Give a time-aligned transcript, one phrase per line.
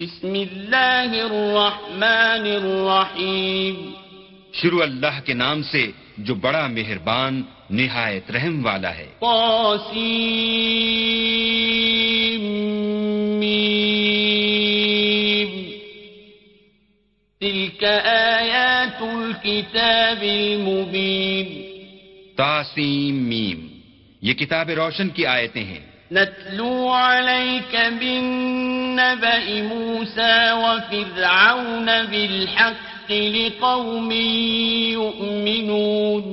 [0.00, 3.90] بسم اللہ الرحمن الرحیم۔
[4.52, 9.06] شروع اللہ کے نام سے جو بڑا مہربان نہایت رحم والا ہے۔
[17.38, 21.62] تلك آیات الكتاب المبین۔
[22.36, 23.66] تاسیم میم۔
[24.22, 27.76] یہ کتاب روشن کی آیتیں ہیں۔ نتلو عليك
[28.96, 34.10] بالنبأ موسى وفرعون بالحق لقوم
[34.90, 36.24] يؤمنون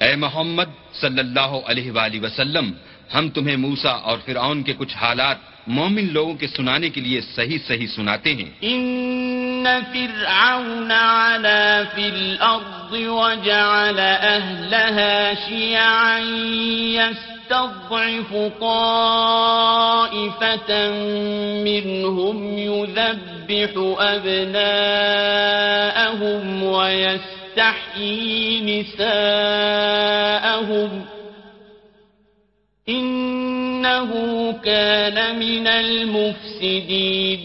[0.00, 2.72] اے محمد صلی اللہ علیہ وآلہ وسلم
[3.14, 7.58] ہم تمہیں موسا اور فرعون کے کچھ حالات مومن لوگوں کے سنانے کے لیے صحیح
[7.68, 16.18] صحیح سناتے ہیں۔ ان فرعون علا في الارض وجعل اهلها شيعا
[17.50, 19.50] يستضعف طائفة
[21.64, 23.72] منهم يذبح
[24.14, 25.02] ابناءهم
[26.62, 28.30] ويستحيي
[28.70, 29.70] نساءهم
[32.88, 34.10] انه
[34.64, 37.40] كان من المفسدين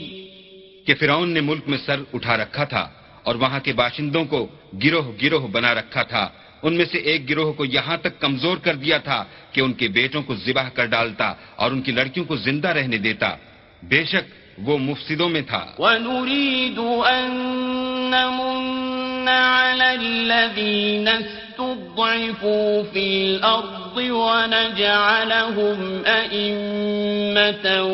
[0.86, 2.86] کہ فرعون نے ملک میں سر اٹھا رکھا تھا
[3.23, 4.40] اور وہاں کے باشندوں کو
[4.84, 6.25] گروہ گروہ بنا رکھا تھا۔
[6.64, 9.88] ان میں سے ایک گروہ کو یہاں تک کمزور کر دیا تھا کہ ان کے
[9.88, 13.36] بیٹوں کو ذبح کر ڈالتا اور ان کی لڑکیوں کو زندہ رہنے دیتا۔
[13.84, 16.80] بے شک وہ مفسدوں میں تھا۔ ونريد
[17.14, 27.86] أن نمن على الذين استضعفوا في الأرض ونجعلهم أئمة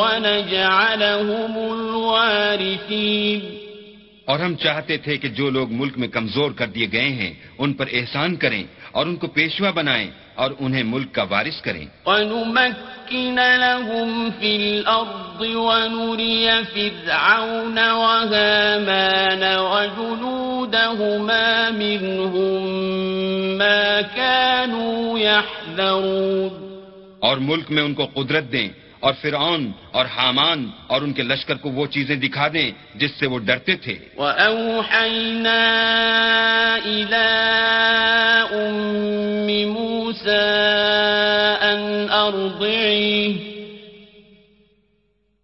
[0.00, 3.59] ونجعلهم الوارثين۔
[4.30, 7.72] اور ہم چاہتے تھے کہ جو لوگ ملک میں کمزور کر دیے گئے ہیں ان
[7.72, 13.38] پر احسان کریں اور ان کو پیشوا بنائیں اور انہیں ملک کا وارث کریں۔ ونمكن
[13.60, 20.50] لهم في الأرض ونري فرعون وهامان وجنودهما
[21.70, 22.62] منهم
[23.58, 26.70] ما كانوا يحذرون۔
[27.20, 28.68] اور ملک میں ان کو قدرت دیں
[29.00, 33.26] اور فرعون اور حامان اور ان کے لشکر کو وہ چیزیں دکھا دیں جس سے
[33.26, 35.60] وہ ڈرتے تھے وَأَوْحَيْنَا
[36.84, 40.36] إِلَىٰ أُمِّ مُوسَىٰ
[41.70, 43.50] أَنْ أَرْضِعِهِ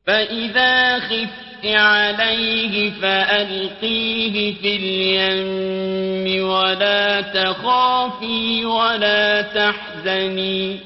[0.07, 10.79] فإذا خفت عليه فألقيه في اليم ولا تخافي ولا تحزني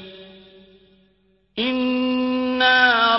[2.61, 3.17] إنا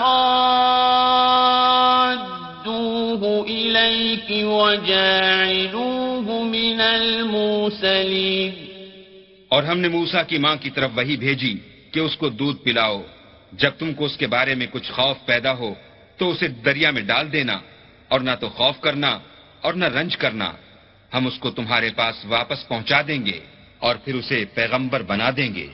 [2.02, 8.52] رادوه إليك وجاعلوه من المرسلين
[9.48, 11.54] اور ہم نے موسا کی ماں کی طرف وہی بھیجی
[11.92, 13.02] کہ اس کو دودھ پلاؤ۔
[13.52, 15.74] جب تم کو اس کے بارے میں کچھ خوف پیدا ہو
[16.16, 17.56] تو اسے دریا میں ڈال دینا
[18.08, 19.18] اور نہ تو خوف کرنا
[19.60, 20.48] اور نہ رنج کرنا۔
[21.14, 23.38] ہم اس کو تمہارے پاس واپس پہنچا دیں گے
[23.78, 25.66] اور پھر اسے پیغمبر بنا دیں گے۔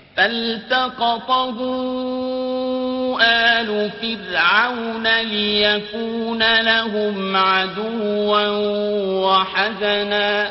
[3.17, 8.49] آل فرعون ليكون لهم عدوا
[9.27, 10.51] وحزنا.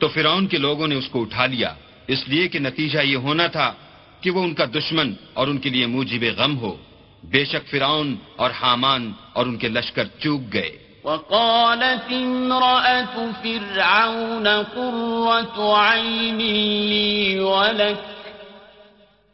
[0.00, 1.74] تو فرعون کے لوگوں نے اس کو اٹھا لیا،
[2.06, 3.74] اس لیے کہ نتیجہ یہ ہونا تھا
[4.20, 6.76] کہ وہ ان کا دشمن اور ان کے لیے موجب غم ہو۔
[7.24, 15.76] بے شک فرعون اور حامان اور ان کے لشکر چوک گئے۔ وقالت امرأة فرعون قرة
[15.76, 17.96] عين لي ولك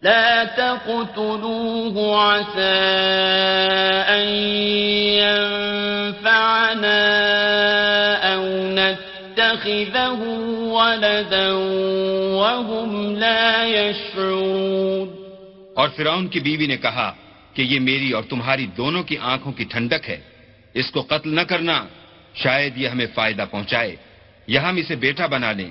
[0.03, 2.79] لا تقتلوه عسى
[4.17, 4.29] أن
[5.23, 7.01] ينفعنا
[8.35, 8.43] أو
[8.79, 10.21] نتخذه
[10.77, 11.53] ولدا
[12.37, 15.09] وهم لا يشعرون
[15.75, 17.13] اور فرعون کی بیوی نے کہا
[17.55, 20.32] کہ یہ میری اور تمہاری دونوں کی آنکھوں کی ٹھنڈک ہے۔
[20.75, 21.87] اس کو قتل نہ کرنا
[22.35, 23.97] شاید یہ ہمیں فائدہ پہنچائے۔
[24.47, 25.71] یا ہم اسے بیٹا بنا لیں۔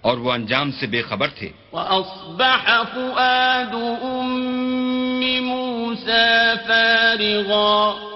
[0.00, 8.08] اور وہ انجام سے بے خبر تھے۔ وأصبح فؤاد أم موسى فارغا۔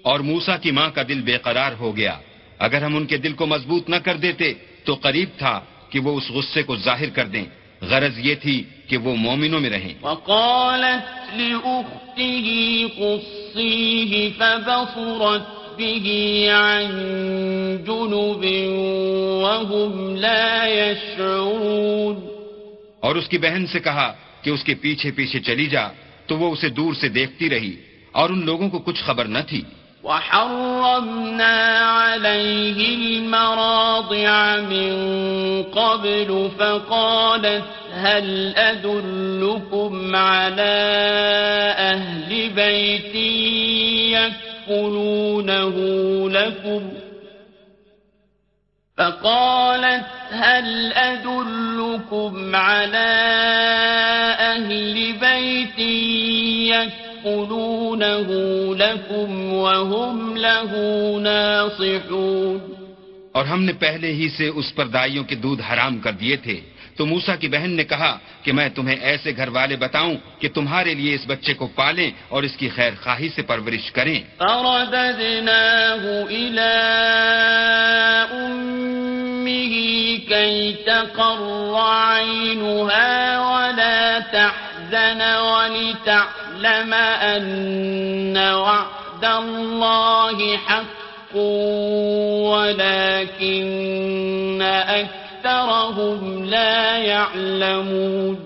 [0.03, 2.19] اور موسا کی ماں کا دل بے قرار ہو گیا۔
[2.59, 4.55] اگر ہم ان کے دل کو مضبوط نہ کر دیتے
[4.85, 5.61] تو قریب تھا
[5.91, 7.45] کہ وہ اس غصے کو ظاہر کر دیں۔
[7.81, 12.37] غرض یہ تھی کہ وہ مومنوں میں رہیں۔ وقالت لأخته
[12.97, 16.21] قصيه فبصرت به
[16.51, 16.85] عن
[17.85, 18.45] جنب
[19.45, 22.17] وهم لا يشعرون۔
[23.01, 25.89] اور اس کی بہن سے کہا کہ اس کے پیچھے پیچھے چلی جا
[26.27, 27.77] تو وہ اسے دور سے دیکھتی رہی
[28.13, 29.63] اور ان لوگوں کو کچھ خبر نہ تھی۔
[30.03, 34.93] وحرمنا عليه المراضع من
[35.63, 40.81] قبل فقالت هل أدلكم على
[41.79, 43.15] أهل بيت
[44.69, 45.77] يكفلونه
[46.31, 46.91] لكم؟
[48.97, 53.11] فقالت هل أدلكم على
[54.41, 57.10] أهل بيت يكفلونه
[58.75, 60.73] لكم وهم له
[61.21, 62.59] ناصحون
[63.33, 66.61] اور ہم نے پہلے ہی سے اس پر دائیوں کے دودھ حرام کر دیے تھے۔
[66.97, 70.95] تو موسا کی بہن نے کہا کہ میں تمہیں ایسے گھر والے بتاؤں کہ تمہارے
[70.95, 74.21] لیے اس بچے کو پالیں اور اس کی خیر خواہی سے پرورش کریں۔
[80.31, 81.41] كي تقر
[82.13, 83.19] عينها
[83.51, 91.37] ولا تحزن ولتعلم أن وعد الله حق
[93.51, 98.37] ولكن أكثرهم لا يعلمون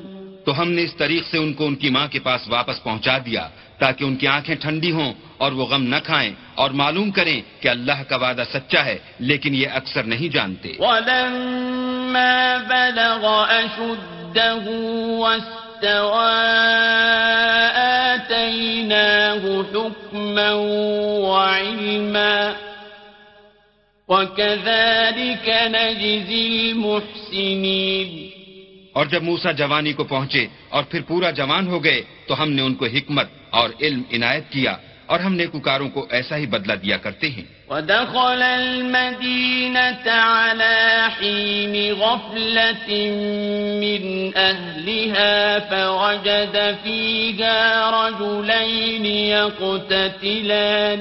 [0.46, 3.18] تو ہم نے اس طریق سے ان کو ان کی ماں کے پاس واپس پہنچا
[3.18, 3.48] دیا
[3.78, 7.68] تاکہ ان کی آنکھیں ٹھنڈی ہوں اور وہ غم نہ کھائیں اور معلوم کریں کہ
[7.68, 10.72] اللہ کا وعدہ سچا ہے لیکن یہ اکثر نہیں جانتے۔
[24.08, 28.30] وكذلك نجزي المحسنين
[28.92, 32.62] اور جب موسا جوانی کو پہنچے اور پھر پورا جوان ہو گئے تو ہم نے
[32.62, 36.96] ان کو حکمت اور علم عنایت کیا۔ اور ہم نیکوکاروں کو ایسا ہی بدلہ دیا
[36.96, 42.88] کرتے ہیں۔ ودخل المدينة على حين غفلة
[43.84, 44.02] من
[44.36, 47.60] أهلها فوجد فيها
[47.90, 51.00] رجلين يقتتلان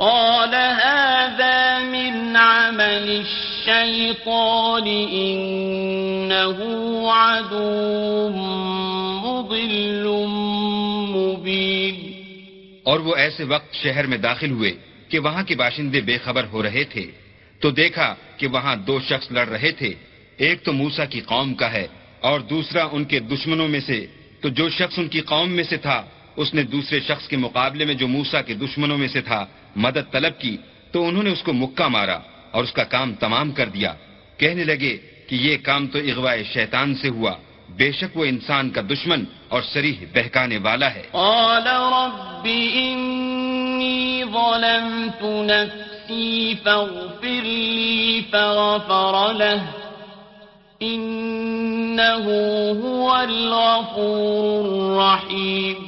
[0.00, 6.58] قال هذا من عمل الشيطان إنه
[7.10, 8.30] عدو
[9.24, 10.04] مضل
[11.10, 11.94] مبين.
[12.84, 14.72] اور وہ ایسے وقت شہر میں داخل ہوئے
[15.08, 17.06] کہ وہاں کے باشندے بے خبر ہو رہے تھے
[17.60, 19.94] تو دیکھا کہ وہاں دو شخص لڑ رہے تھے،
[20.38, 21.86] ایک تو موسا کی قوم کا ہے
[22.20, 23.98] اور دوسرا ان کے دشمنوں میں سے،
[24.40, 26.00] تو جو شخص ان کی قوم میں سے تھا
[26.38, 29.40] اس نے دوسرے شخص کے مقابلے میں جو موسا کے دشمنوں میں سے تھا
[29.76, 30.56] مدد طلب کی،
[30.92, 32.18] تو انہوں نے اس کو مکہ مارا
[32.50, 33.92] اور اس کا کام تمام کر دیا۔
[34.36, 34.96] کہنے لگے
[35.28, 37.32] کہ یہ کام تو اغوائے شیطان سے ہوا،
[37.76, 42.46] بے شک وہ انسان کا دشمن اور سریح بہکانے والا ہے۔ قال رب
[42.82, 49.62] انی ظلمت نفسی فاغفر لی فغفر له
[50.80, 52.40] انہو
[52.82, 55.87] هو الغفور الرحیم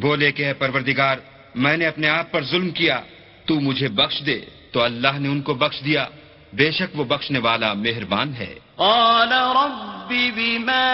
[0.00, 1.16] بولے کہ اے پروردگار
[1.54, 3.00] میں نے اپنے آپ پر ظلم کیا
[3.44, 4.40] تو مجھے بخش دے۔
[4.72, 6.06] تو اللہ نے ان کو بخش دیا۔
[6.52, 10.86] بے شک وہ بخشنے والا مہربان ہے۔ قال رب بما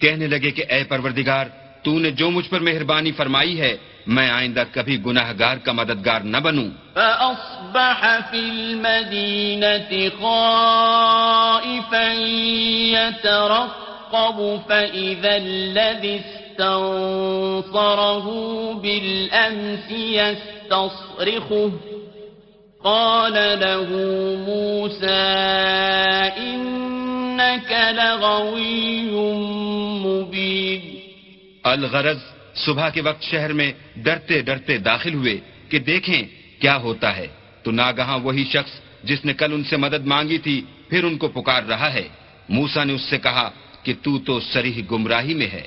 [0.00, 1.46] کہنے لگے کہ اے پروردگار
[1.82, 6.20] تو نے جو مجھ پر مہربانی فرمائی ہے، میں آئندہ کبھی گناہ گار کا مددگار
[6.20, 12.12] نہ بنوں۔ فأصبح في المدينة خائفا
[12.98, 16.98] يترقب، فإذا الذي استنصره
[18.82, 21.76] بالأمس يستصرخه،
[22.84, 23.86] قال له
[24.48, 25.24] موسى
[26.38, 29.02] إنك لغوي
[30.04, 30.87] مبين
[31.70, 32.18] الغرض
[32.54, 36.22] صبح کے وقت شہر میں ڈرتے ڈرتے داخل ہوئے کہ دیکھیں
[36.60, 37.26] کیا ہوتا ہے۔
[37.62, 38.70] تو ناگہاں وہی شخص
[39.04, 42.08] جس نے کل ان سے مدد مانگی تھی، پھر ان کو پکار رہا ہے۔
[42.48, 43.50] موسا نے اس سے کہا
[43.82, 45.62] کہ تو تو سریح گمراہی میں ہے۔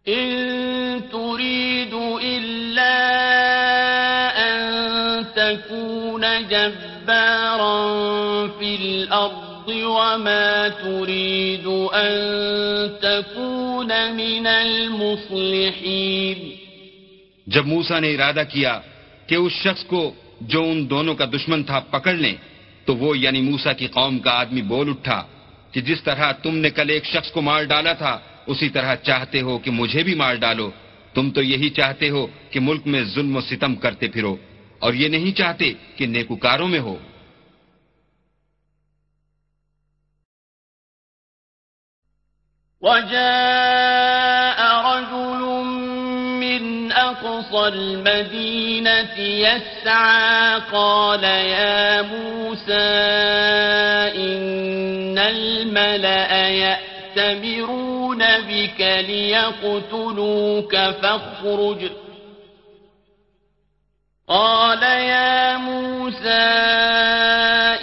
[0.07, 2.97] إن تريد إلا
[4.47, 4.59] أن
[5.35, 7.77] تكون جبارا
[8.47, 12.13] في الأرض وما تريد أن
[13.01, 16.37] تكون من المصلحين
[17.47, 18.79] جب موسا نے ارادہ کیا
[19.27, 20.11] کہ اس شخص کو
[20.47, 22.35] جو ان دونوں کا دشمن تھا پکڑ لیں،
[22.85, 25.19] تو وہ یعنی موسا کی قوم کا آدمی بول اٹھا
[25.71, 28.15] کہ جس طرح تم نے کل ایک شخص کو مار ڈالا تھا،
[28.47, 30.69] اسی طرح چاہتے ہو کہ مجھے بھی مار ڈالو۔
[31.15, 34.35] تم تو یہی چاہتے ہو کہ ملک میں ظلم و ستم کرتے پھرو،
[34.79, 36.95] اور یہ نہیں چاہتے کہ نیکوکاروں میں ہو۔
[42.83, 44.12] وجاء
[47.23, 50.59] أقصى المدينة يسعى.
[50.71, 52.73] قال يا موسى
[54.15, 61.91] إن الملأ يأتمرون بك ليقتلوك فاخرج.
[64.27, 66.29] قال يا موسى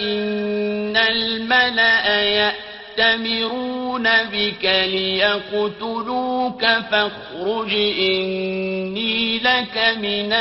[0.00, 10.32] إن الملأ يأتمرون بك ليقتلوك فاخرج إني لك من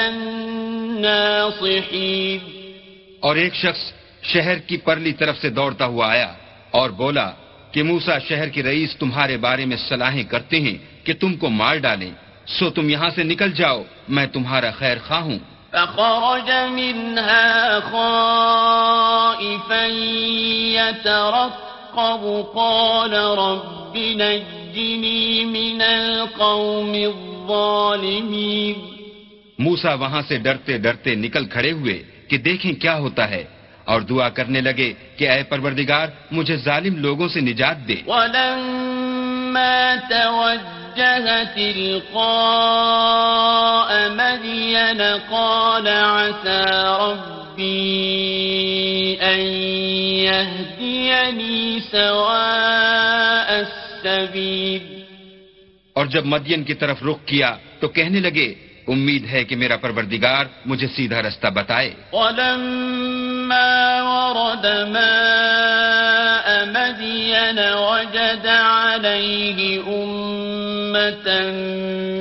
[0.99, 2.41] الناصحين
[3.19, 3.91] اور ایک شخص
[4.23, 6.31] شہر کی پرلی طرف سے دوڑتا ہوا آیا
[6.71, 7.29] اور بولا
[7.71, 11.75] کہ موسا شہر کے رئیس تمہارے بارے میں صلاحیں کرتے ہیں کہ تم کو مار
[11.77, 12.13] ڈالیں
[12.47, 15.39] سو تم یہاں سے نکل جاؤ میں تمہارا خیر خواہ ہوں۔
[15.73, 19.83] فخرج منها خائفا
[20.77, 21.68] يترقب
[22.55, 28.75] قال رب نجني من القوم الظالمين
[29.59, 33.43] موسا وہاں سے ڈرتے ڈرتے نکل کھڑے ہوئے کہ دیکھیں کیا ہوتا ہے
[33.85, 39.95] اور دعا کرنے لگے کہ اے پروردگار مجھے ظالم لوگوں سے نجات دے۔ ولما
[40.95, 42.19] توجه تلقاء
[44.09, 46.65] مدين قال عسى
[47.01, 48.37] ربي
[49.21, 49.39] أن
[50.29, 54.81] يهديني سواء السبيل.
[55.93, 58.53] اور جب مدین کی طرف رخ کیا تو کہنے لگے
[58.93, 63.67] امید ہے کہ میرا پروردگار مجھے سیدھا رستہ بتائے ولما
[64.09, 71.27] ورد ماء مدين وجد عليه أمة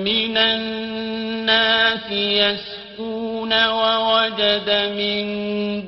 [0.05, 5.25] من الناس يسكون ووجد من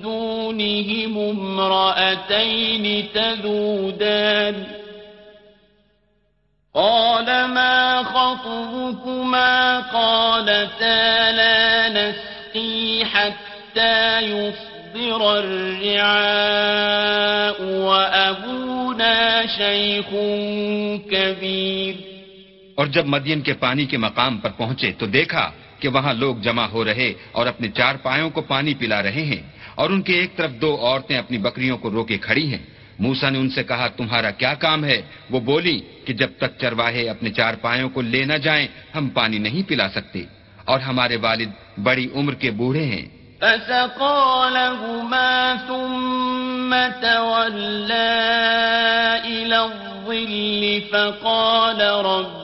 [0.01, 4.55] دونهم امرأتين تذودان
[6.75, 15.99] قال ما خطبكما قالتا لا نسقي حتى يصدر الرعاء
[17.87, 20.11] وأبونا شيخ
[21.11, 21.95] كبير۔
[22.75, 26.67] اور جب مدین کے پانی کے مقام پر پہنچے تو دیکھا کہ وہاں لوگ جمع
[26.67, 29.43] ہو رہے اور اپنے چار پایوں کو پانی پلا رہے ہیں
[29.75, 33.39] اور ان کے ایک طرف دو عورتیں اپنی بکریوں کو روکے کھڑی ہیں۔ موسا نے
[33.39, 37.55] ان سے کہا، تمہارا کیا کام ہے؟ وہ بولی کہ جب تک چرواہے اپنے چار
[37.55, 40.23] پایوں کو لے نہ جائیں، ہم پانی نہیں پلا سکتے
[40.65, 43.09] اور ہمارے والد بڑی عمر کے بوڑھے ہیں۔
[43.41, 48.11] فسقى لهما ثم تولى
[49.25, 52.41] إلى الظل فقال، رب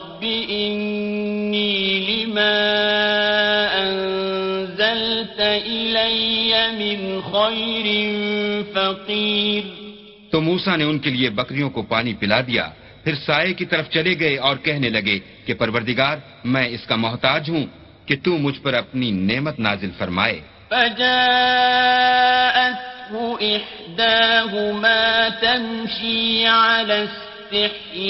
[0.49, 1.75] إني
[2.09, 2.55] لما
[3.83, 7.87] أنزلت إلي من خير
[8.73, 9.76] فقير.
[10.31, 12.69] تو موسا نے ان کے لیے بکریوں کو پانی پلا دیا۔
[13.03, 17.49] پھر سائے کی طرف چلے گئے اور کہنے لگے کہ پروردگار، میں اس کا محتاج
[17.49, 17.65] ہوں
[18.05, 21.47] کہ تو مجھ پر اپنی نعمت نازل فرمائے۔ فجاءته
[23.41, 24.99] إحداهما
[25.41, 28.07] تمشي على استحياء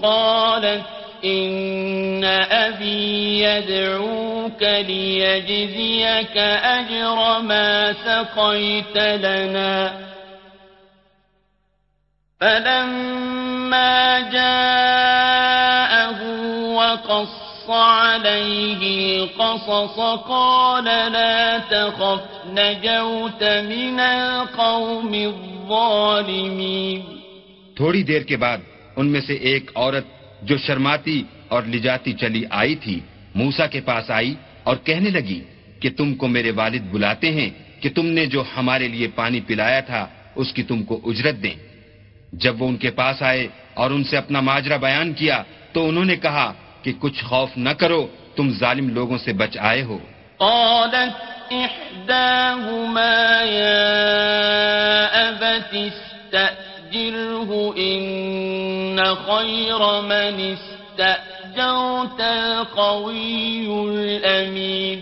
[0.00, 9.92] قالت إن أبي يدعوك ليجزيك أجر ما سقيت لنا
[12.40, 16.20] فلما جاءه
[16.74, 27.02] وقص عليه القصص قال لا تخف نجوت من القوم الظالمين
[28.06, 28.58] دیر کے بعد
[28.96, 33.00] ان میں سے ایک عورت جو شرماتی اور لجاتی چلی آئی تھی
[33.34, 35.40] موسا کے پاس آئی اور کہنے لگی
[35.80, 39.80] کہ تم کو میرے والد بلاتے ہیں کہ تم نے جو ہمارے لیے پانی پلایا
[39.80, 41.54] تھا، اس کی تم کو اجرت دیں۔
[42.32, 46.04] جب وہ ان کے پاس آئے اور ان سے اپنا ماجرا بیان کیا، تو انہوں
[46.04, 48.06] نے کہا کہ کچھ خوف نہ کرو،
[48.36, 49.98] تم ظالم لوگوں سے بچ آئے ہو۔
[50.36, 54.22] قالت احداهما يا
[56.92, 65.00] استأجره ان خير من استأجرت القوي الامين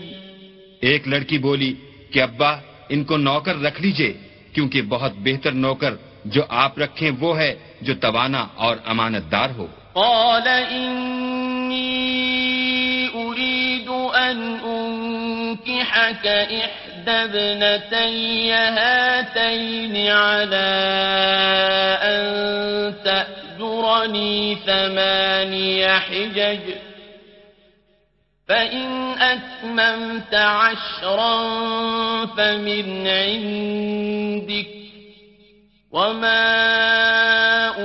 [0.79, 1.73] ایک لڑکی بولی
[2.11, 2.51] کہ ابا
[2.89, 4.13] ان کو نوکر رکھ لیجیے
[4.53, 5.93] کیونکہ بہت بہتر نوکر
[6.25, 11.91] جو آپ رکھیں وہ ہے جو توانا اور امانت دار ہو۔ قال إني
[13.15, 20.71] أريد أن أنكحك إحدى ابنتي هاتين على
[22.01, 26.59] أن تأجرني ثماني حجج
[28.47, 31.35] فإن أتممت عشرا
[32.25, 34.67] فمن عندك
[35.91, 36.41] وما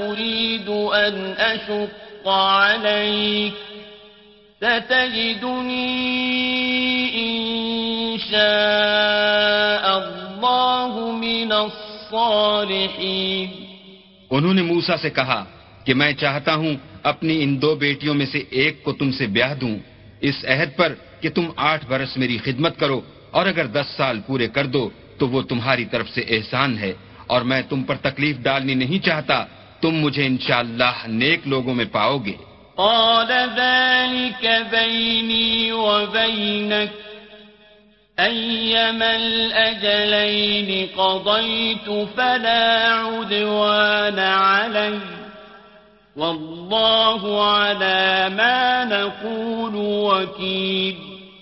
[0.09, 3.53] أريد أن أشق عليك
[4.57, 5.87] ستجدني
[7.15, 7.86] إن
[8.19, 13.49] شاء الله من الصالحين.
[14.31, 15.45] انہوں نے موسا سے کہا
[15.85, 19.55] کہ میں چاہتا ہوں اپنی ان دو بیٹیوں میں سے ایک کو تم سے بیاہ
[19.55, 19.79] دوں۔
[20.21, 24.49] اس عہد پر کہ تم آٹھ برس میری خدمت کرو اور اگر دس سال پورے
[24.49, 26.93] کر دو تو وہ تمہاری طرف سے احسان ہے۔
[27.27, 29.45] اور میں تم پر تکلیف ڈالنی نہیں چاہتا
[29.81, 32.33] تم مجھے انشاءاللہ نیک لوگوں میں پاؤ گے۔
[32.75, 37.06] قال ذلك بيني وبينك.
[38.19, 44.99] أيما الأجلين قضيت فلا عدوان علي
[46.17, 50.95] والله على ما نقول وكيل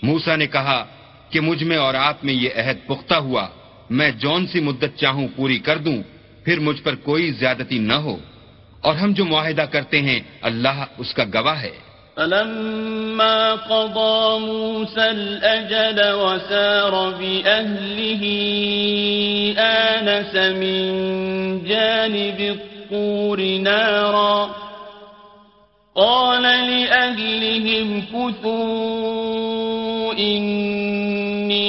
[0.02, 0.87] موسا نے کہا
[1.31, 3.49] کہ مجھ میں اور آپ میں یہ عہد پختہ ہوا،
[3.90, 6.02] میں جون سی مدت چاہوں پوری کر دوں،
[6.45, 8.16] پھر مجھ پر کوئی زیادتی نہ ہو۔
[8.81, 11.84] اور ہم جو معاہدہ کرتے ہیں، اللہ اس کا گواہ ہے۔
[12.16, 18.25] فلما قضى موسى الأجل وسار بأهله
[19.58, 20.84] آنس من
[21.65, 24.50] جانب الطور نارا.
[25.97, 29.34] قال لأهلهم كثوا
[30.12, 31.65] إني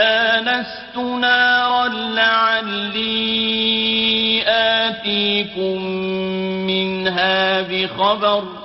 [0.00, 3.28] آنست نارا لعلي
[4.46, 5.82] آتيكم
[6.66, 8.57] منها بخبر.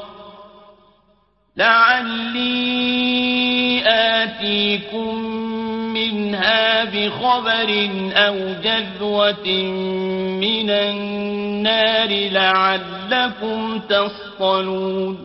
[1.58, 2.54] لعلي
[3.86, 5.16] آتيكم
[5.94, 7.70] منها بخبر
[8.16, 9.48] أو جذوة
[10.42, 15.16] من النار لعلكم تصطلون۔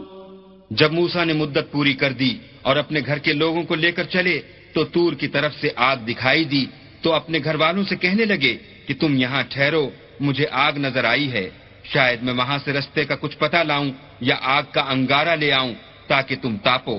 [0.71, 4.05] جب موسا نے مدت پوری کر دی اور اپنے گھر کے لوگوں کو لے کر
[4.05, 4.41] چلے
[4.73, 6.65] تو تور کی طرف سے آگ دکھائی دی
[7.03, 8.55] تو اپنے گھر والوں سے کہنے لگے
[8.87, 11.51] کہ تم یہاں ٹھہرو، مجھے آگ نظر آئی ہے،
[11.85, 15.75] شاید میں وہاں سے رستے کا کچھ پتہ لاؤں یا آگ کا انگارہ لے آؤں۔
[16.09, 16.99] تاکہ تم تاپو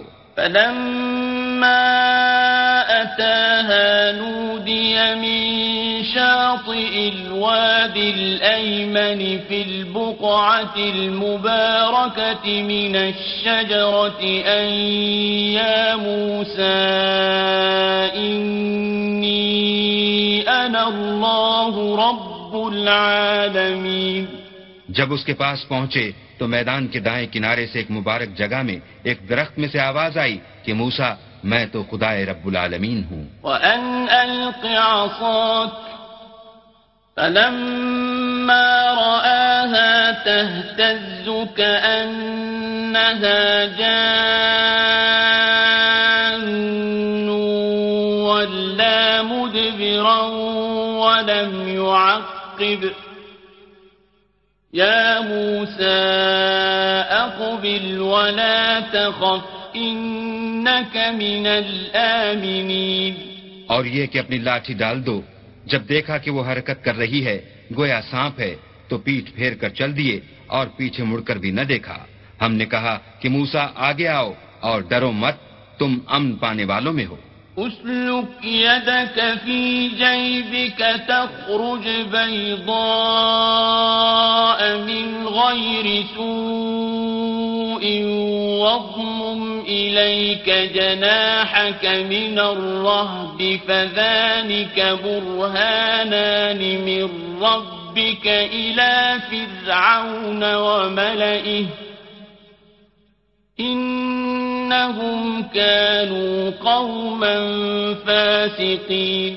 [2.89, 14.69] أتاها نودي من شاطئ الواد الأيمن في البقعة المباركة من الشجرة أن
[15.59, 16.79] يا موسى
[18.15, 19.59] إني
[20.47, 21.73] أنا الله
[22.09, 24.25] رب العالمين.
[24.89, 28.80] جب اس کے پاس پہنچے تو میدان کے دائیں کنارے سے ایک مبارک جگہ میں
[29.04, 34.10] ایک درخت میں سے آواز آئی کہ موسا میں تو خدا رب العالمین ہوں۔ وَأَنْ
[34.23, 35.71] أَلْقِ عَصَاكَ
[37.15, 44.60] فَلَمَّا رَآهَا تَهْتَزُّ كَأَنَّهَا جَانٌّ
[48.30, 50.21] وَلَّا مُدْبِرًا
[51.04, 53.08] وَلَمْ يُعَقِّبْ
[54.73, 55.99] يَا مُوسَى
[57.10, 59.75] أَقْبِلْ وَلَا تَخَفْ
[61.12, 61.47] من
[63.67, 65.21] اور یہ کہ اپنی لاٹھی ڈال دو،
[65.65, 67.39] جب دیکھا کہ وہ حرکت کر رہی ہے،
[67.77, 68.55] گویا سانپ ہے،
[68.88, 71.97] تو پیٹ پھیر کر چل دیے اور پیچھے مڑ کر بھی نہ دیکھا۔
[72.41, 75.36] ہم نے کہا کہ موسا آگے آؤ اور ڈرو مت،
[75.79, 77.15] تم امن پانے والوں میں ہو۔
[77.57, 82.77] أسلك يدك في جيبك تخرج بيضاء
[84.77, 87.83] من غير سوء
[88.62, 97.09] واضمم إليك جناحك من الرهب فذلك برهانان من
[97.41, 101.65] ربك إلى فرعون وملئه
[104.89, 107.36] انہم كانوا قوما
[108.06, 109.36] فاسقین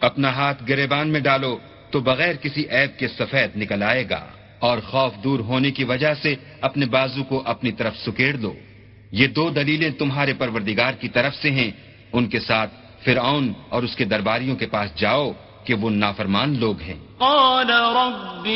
[0.00, 1.58] اپنا ہاتھ گریبان میں ڈالو
[1.90, 4.26] تو بغیر کسی عیب کے سفید نکل آئے گا
[4.58, 8.54] اور خوف دور ہونے کی وجہ سے اپنے بازو کو اپنی طرف سکیڑ دو
[9.12, 11.70] یہ دو دلیلیں تمہارے پروردگار کی طرف سے ہیں۔
[12.12, 12.70] ان کے ساتھ
[13.04, 15.32] فرعون اور اس کے درباریوں کے پاس جاؤ
[15.64, 18.48] کہ وہ نافرمان لوگ ہیں۔ قال رب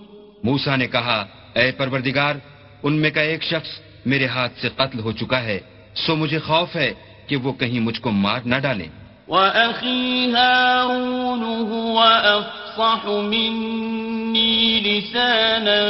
[0.43, 2.35] موسا نے کہا، اے پروردگار،
[2.83, 5.59] ان میں کا ایک شخص میرے ہاتھ سے قتل ہو چکا ہے،
[5.95, 6.93] سو مجھے خوف ہے
[7.27, 12.03] کہ وہ کہیں مجھ کو مار نہ ڈالیں۔ وَأَخِي هَارُونُ هُوَ
[12.39, 15.81] أَفْصَحُ مِنِّي لِسَانًا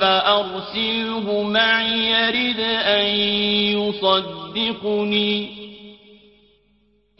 [0.00, 3.06] فَأَرْسِلْهُ مَعِي يَرِدْ أَن
[3.78, 5.46] يُصَدِّقُنِي.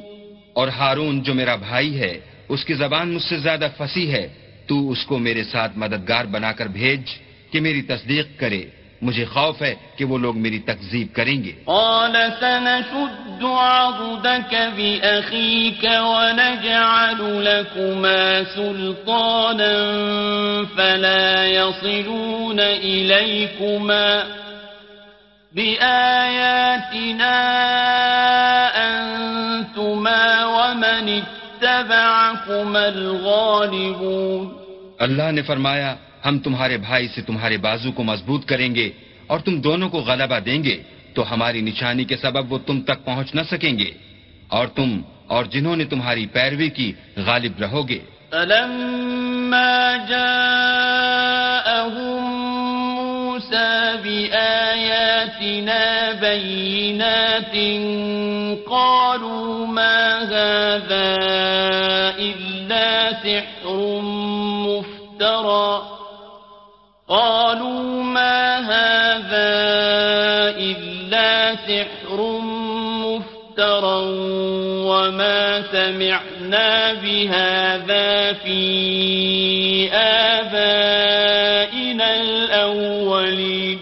[0.52, 4.28] اور ہارون جو میرا بھائی ہے، اس کی زبان مجھ سے زیادہ فصیح ہے۔
[4.66, 7.00] تو اس کو میرے ساتھ مددگار بنا کر بھیج
[7.50, 8.62] کہ میری تصدیق کرے۔
[9.02, 17.44] مجھے خوف ہے کہ وہ لوگ میری تکذیب کریں گے۔ قال سنشد عضدك بأخيك ونجعل
[17.44, 19.72] لكما سلطانا
[20.76, 24.24] فلا يصلون إليكما
[25.52, 27.34] بآياتنا
[28.76, 34.48] أنتما ومن اتبعكما الغالبون۔
[34.98, 38.90] اللہ نے فرمایا ہم تمہارے بھائی سے تمہارے بازو کو مضبوط کریں گے
[39.26, 40.82] اور تم دونوں کو غلبہ دیں گے،
[41.14, 43.90] تو ہماری نشانی کے سبب وہ تم تک پہنچ نہ سکیں گے۔
[44.48, 47.98] اور تم اور جنہوں نے تمہاری پیروی کی غالب رہو گے۔
[48.30, 52.46] فلما جاءهم
[52.94, 57.56] موسى بآياتنا بينات
[58.68, 61.16] قالوا ما هذا
[62.18, 64.00] إلا سحر
[64.66, 65.95] مفترى
[67.08, 69.54] قالوا ما هذا
[70.58, 72.18] إلا سحر
[73.06, 74.00] مفترى
[74.90, 78.60] وما سمعنا بهذا في
[80.34, 83.78] آبائنا الأولين.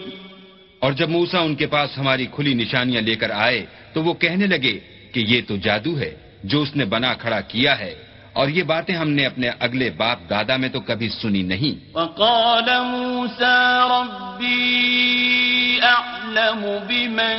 [0.78, 4.46] اور جب موسا ان کے پاس ہماری کھلی نشانیاں لے کر آئے تو وہ کہنے
[4.46, 4.78] لگے
[5.12, 6.12] کہ یہ تو جادو ہے
[6.44, 7.94] جو اس نے بنا کھڑا کیا ہے۔
[8.34, 12.84] اور یہ باتیں ہم نے اپنے اگلے باپ دادا میں تو کبھی سنی نہیں۔ وقال
[12.84, 17.38] موسى ربي أعلم بمن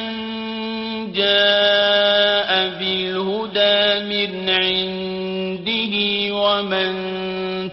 [1.13, 5.93] جاء بالهدى من عنده
[6.31, 6.91] ومن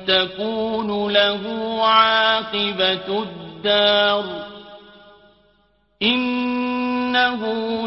[0.07, 1.43] تكون له
[1.83, 4.25] عاقبة الدار
[6.03, 7.41] إنه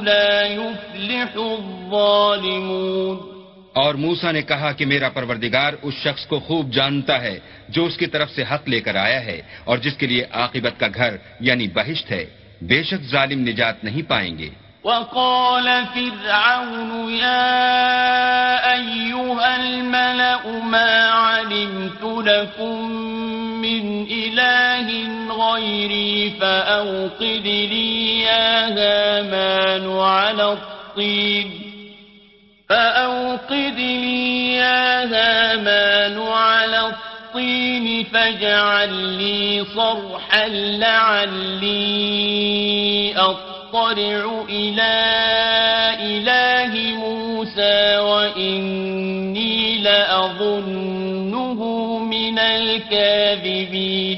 [0.03, 3.34] لا يفلح الظالمون۔
[3.75, 7.97] اور موسا نے کہا کہ میرا پروردگار اس شخص کو خوب جانتا ہے جو اس
[7.97, 11.15] کی طرف سے حق لے کر آیا ہے اور جس کے لیے عاقبت کا گھر
[11.39, 12.25] یعنی بہشت ہے۔
[12.61, 14.49] بے شک ظالم نجات نہیں پائیں گے۔
[14.83, 17.55] وقال فرعون يا
[18.77, 22.91] أيها الملأ ما علمت لكم
[23.61, 24.91] من إله
[25.41, 31.64] غيري فأوقد لي يا هامان على الطين۔
[32.69, 41.75] فأوقد لي يا هامان على الطين فاجعل لي صرحا لعلي
[43.17, 44.95] أطلع إلى
[45.99, 51.59] إله موسى وإني لأظنه
[51.99, 54.17] من الكاذبين.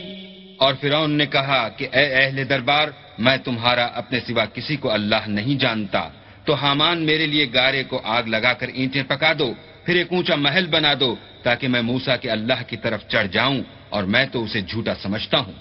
[0.58, 5.28] اور فرعون نے کہا کہ اے اہل دربار میں تمہارا اپنے سوا کسی کو اللہ
[5.28, 6.10] نہیں جانتا۔
[6.48, 9.54] تو حامان میرے لیے گارے کو آگ لگا کر اینٹیں پکا دو
[9.86, 13.62] پھر ایک اونچا محل بنا دو تاکہ میں موسا کے اللہ کی طرف چڑھ جاؤں
[13.90, 15.54] اور میں تو اسے جھوٹا سمجھتا ہوں۔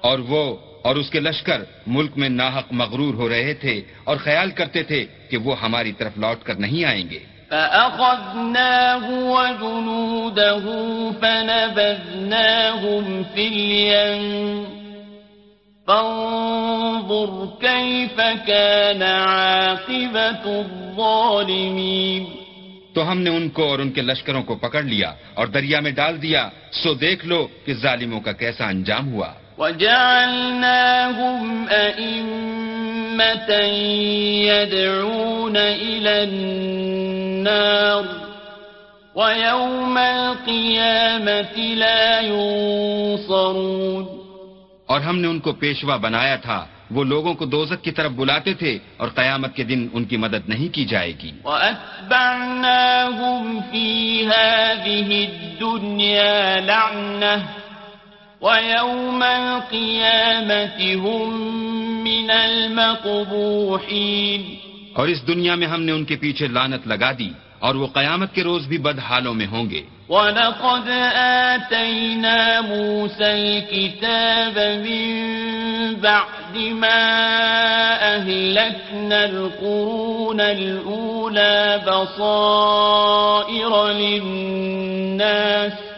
[0.00, 4.50] اور وہ اور اس کے لشکر ملک میں ناحق مغرور ہو رہے تھے اور خیال
[4.50, 7.18] کرتے تھے کہ وہ ہماری طرف لوٹ کر نہیں آئیں گے۔
[7.48, 10.66] فَأَخَذْنَاهُ وَجُنُودَهُ
[11.20, 14.64] فَنَبَذْنَاهُمْ فِي الْيَمِّ
[15.86, 22.24] فَانظُرْ كَيْفَ كَانَ عَاقِبَةُ الظَّالِمِينَ
[22.94, 25.90] تو ہم نے ان کو اور ان کے لشکروں کو پکڑ لیا اور دریا میں
[25.90, 33.50] ڈال دیا سو دیکھ لو کہ ظالموں کا کیسا انجام ہوا۔ وجعلناهم أئمة
[34.50, 38.04] يدعون إلى النار
[39.14, 44.06] ويوم القيامة لا ينصرون
[44.86, 48.54] اور ہم نے ان کو پیشوا بنایا تھا وہ لوگوں کو دوزک کی طرف بلاتے
[48.54, 55.28] تھے اور قیامت کے دن ان کی مدد نہیں کی جائے گی۔ وَأَتْبَعْنَاهُمْ فِي هَذِهِ
[55.28, 57.42] الدُّنْيَا لَعْنَةً
[58.44, 61.28] وَيَوْمَ الْقِيَامَةِ هُمْ
[62.02, 64.42] مِنَ الْمَقْبُوحِينَ.
[64.92, 68.34] اور اس دنیا میں ہم نے ان کے پیچھے لانت لگا دی اور وہ قیامت
[68.34, 75.24] کے روز بھی بد حالوں میں ہوں گے۔ وَلَقَدْ آتَيْنَا مُوسَى الْكِتَابَ مِن
[76.00, 85.93] بَعْدِ مَا أَهْلَكْنَا الْقُرُونَ الْأُولَى بَصَائِرَ لِلنَّاسِ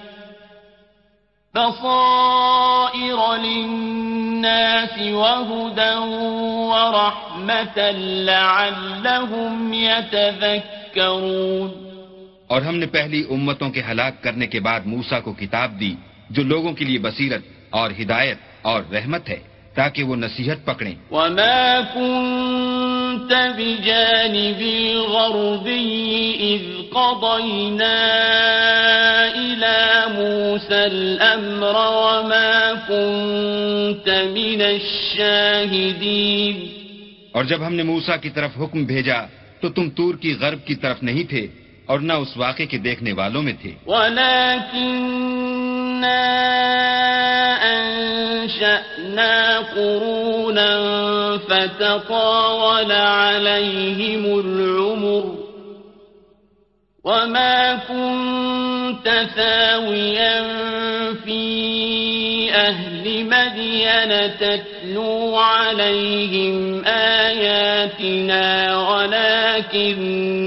[1.56, 5.94] بصائر للناس وهدى
[6.72, 7.90] ورحمة
[8.24, 11.68] لعلهم يتذكرون.
[12.46, 15.94] اور ہم نے پہلی امتوں کے ہلاک کرنے کے بعد موسا کو کتاب دی
[16.30, 21.80] جو لوگوں کے لیے بصیرت اور ہدایت اور رحمت ہے۔ تاکہ وہ نصیحت پکڑیں۔ وما
[21.94, 27.96] كنت بجانب الغربي إذ قضينا
[29.34, 36.66] إلى موسى الأمر وما كنت من الشاهدين۔
[37.32, 39.22] اور جب ہم نے موسا کی طرف حکم بھیجا
[39.60, 41.46] تو تم تور کی غرب کی طرف نہیں تھے
[41.86, 43.70] اور نہ اس واقعے کے دیکھنے والوں میں تھے۔
[48.46, 50.70] أنشأنا قرونا
[51.38, 55.34] فتطاول عليهم العمر
[57.04, 60.42] وما كنت ثاويا
[61.24, 61.42] في
[62.54, 68.78] أهل مدين تتلو عليهم آياتنا
[69.68, 70.46] ولكننا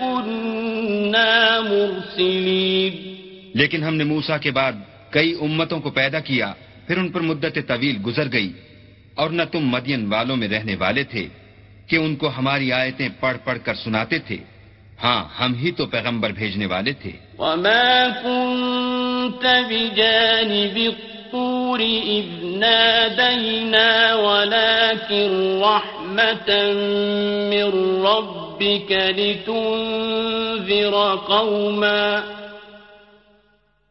[0.00, 2.92] كنا مرسلين
[3.54, 4.72] لیکن ہم نے موسا کے بعد
[5.10, 6.52] کئی امتوں کو پیدا کیا
[6.86, 8.52] پھر ان پر مدت طویل گزر گئی
[9.14, 11.28] اور نہ تم مدین والوں میں رہنے والے تھے
[11.86, 14.36] کہ ان کو ہماری آیتیں پڑھ پڑھ کر سناتے تھے۔
[15.04, 25.30] ہاں ہم ہی تو پیغمبر بھیجنے والے تھے۔ وما كنت بجانب الطور إذ نادينا ولكن
[25.62, 26.48] رحمة
[27.50, 27.68] من
[28.06, 30.94] ربك لتنذر
[31.26, 32.20] قوما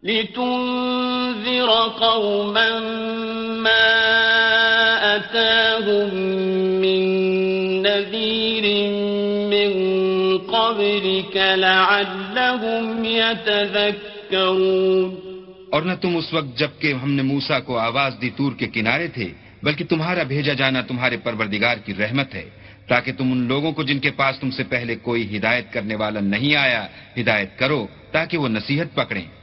[0.03, 2.79] لتنذر قوما
[3.63, 3.87] ما
[5.15, 6.09] أتاهم
[6.83, 7.01] من
[7.81, 8.65] نذير
[9.53, 9.69] من
[10.37, 15.09] قبلك لعلهم يتذكرون
[15.71, 19.07] اور نہ تم اس وقت جبکہ ہم نے موسا کو آواز دی تور کے کنارے
[19.07, 19.29] تھے،
[19.63, 22.49] بلکہ تمہارا بھیجا جانا تمہارے پروردگار کی رحمت ہے،
[22.87, 26.19] تاکہ تم ان لوگوں کو جن کے پاس تم سے پہلے کوئی ہدایت کرنے والا
[26.19, 26.87] نہیں آیا،
[27.17, 29.42] ہدایت کرو تاکہ وہ نصیحت پکڑیں۔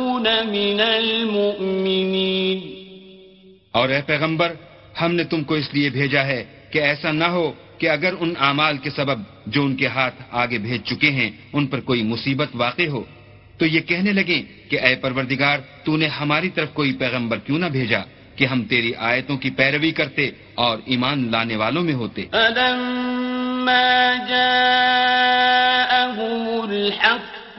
[0.27, 2.59] من المؤمنين۔
[3.71, 4.53] اور اے پیغمبر
[5.01, 8.33] ہم نے تم کو اس لیے بھیجا ہے کہ ایسا نہ ہو کہ اگر ان
[8.39, 12.49] اعمال کے سبب جو ان کے ہاتھ آگے بھیج چکے ہیں ان پر کوئی مصیبت
[12.53, 13.03] واقع ہو
[13.57, 17.65] تو یہ کہنے لگیں کہ اے پروردگار تو نے ہماری طرف کوئی پیغمبر کیوں نہ
[17.65, 17.99] بھیجا
[18.35, 22.21] کہ ہم تیری آیتوں کی پیروی کرتے اور ایمان لانے والوں میں ہوتے۔
[26.01, 27.40] جاءهم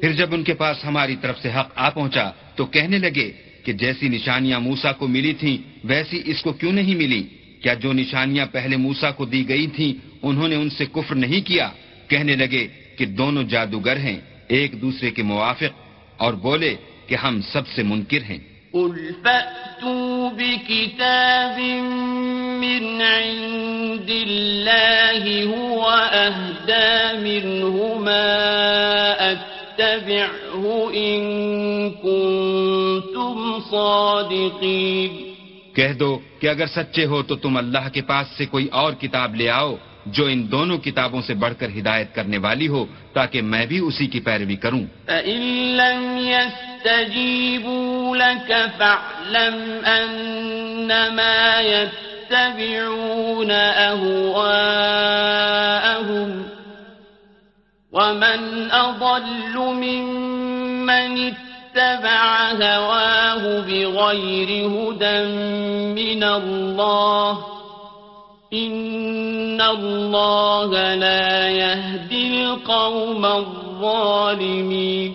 [0.00, 3.30] پھر جب ان کے پاس ہماری طرف سے حق آ پہنچا تو کہنے لگے
[3.64, 7.22] کہ جیسی نشانیاں موسا کو ملی تھیں، ویسی اس کو کیوں نہیں ملی؟
[7.62, 11.46] کیا جو نشانیاں پہلے موسا کو دی گئی تھیں، انہوں نے ان سے کفر نہیں
[11.46, 11.70] کیا؟
[12.08, 15.72] کہنے لگے کہ دونوں جادوگر ہیں، ایک دوسرے کے موافق،
[16.16, 16.74] اور بولے
[17.06, 18.38] کہ ہم سب سے منکر ہیں۔
[18.72, 21.58] قل فأتوا بكتاب
[22.64, 25.82] من عند الله هو
[26.24, 26.92] أهدى
[27.26, 28.26] منهما
[29.80, 35.30] أتبعه إن كنتم صادقين.
[35.74, 39.34] کہہ دو کہ اگر سچے ہو تو تم اللہ کے پاس سے کوئی اور کتاب
[39.34, 39.74] لے آؤ
[40.06, 44.06] جو ان دونوں کتابوں سے بڑھ کر ہدایت کرنے والی ہو تاکہ میں بھی اسی
[44.06, 46.16] کی پیروی کروں۔ فإن لم
[57.92, 62.20] ومن أضل ممن اتبع
[62.62, 65.18] هواه بغير هدى
[65.98, 67.38] من الله
[68.52, 75.12] إن الله لا يهدي القوم الظالمين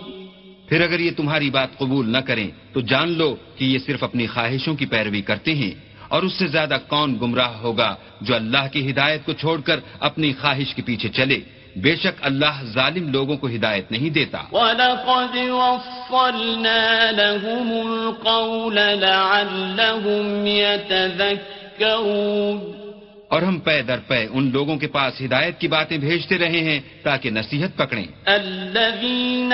[0.68, 4.26] پھر اگر یہ تمہاری بات قبول نہ کریں تو جان لو کہ یہ صرف اپنی
[4.26, 5.74] خواہشوں کی پیروی کرتے ہیں
[6.08, 10.32] اور اس سے زیادہ کون گمراہ ہوگا جو اللہ کی ہدایت کو چھوڑ کر اپنی
[10.40, 11.40] خواہش کے پیچھے چلے۔
[11.76, 22.86] بے شک اللہ ظالم لوگوں کو ہدایت نہیں دیتا۔ وَلَقَدْ وَصَّلْنَا لَهُمُ الْقَوْلَ لَعَلَّهُمْ يَتَذَكَّرُونَ۔
[23.28, 26.80] اور ہم پے در پے ان لوگوں کے پاس ہدایت کی باتیں بھیجتے رہے ہیں
[27.02, 29.52] تاکہ نصیحت پکڑیں۔ الذين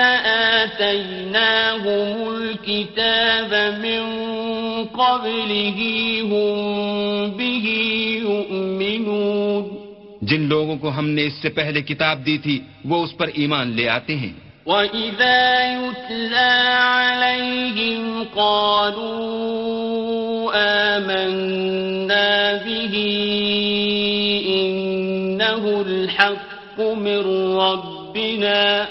[0.59, 4.21] آتيناهم الكتاب من
[4.91, 7.69] قبله هم به
[10.33, 13.67] جن لوگوں کو ہم نے اس سے پہلے کتاب دی تھی، وہ اس پر ایمان
[13.67, 14.33] لے آتے ہیں۔
[14.65, 20.55] وَإِذَا يُتْلَى عَلَيْهِمْ قَالُوا
[20.95, 22.93] آمَنَّا بِهِ
[24.55, 28.85] إِنَّهُ الْحَقُّ مِنْ رَبِّنَا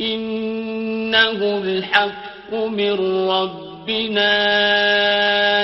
[0.00, 4.34] إِنَّهُ الْحَقُّ مِنْ رَبِّنَا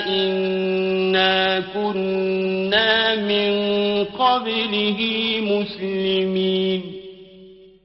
[0.07, 6.98] إِنَّا كُنَّا مِنْ قَبْلِهِ مُسْلِمِينَ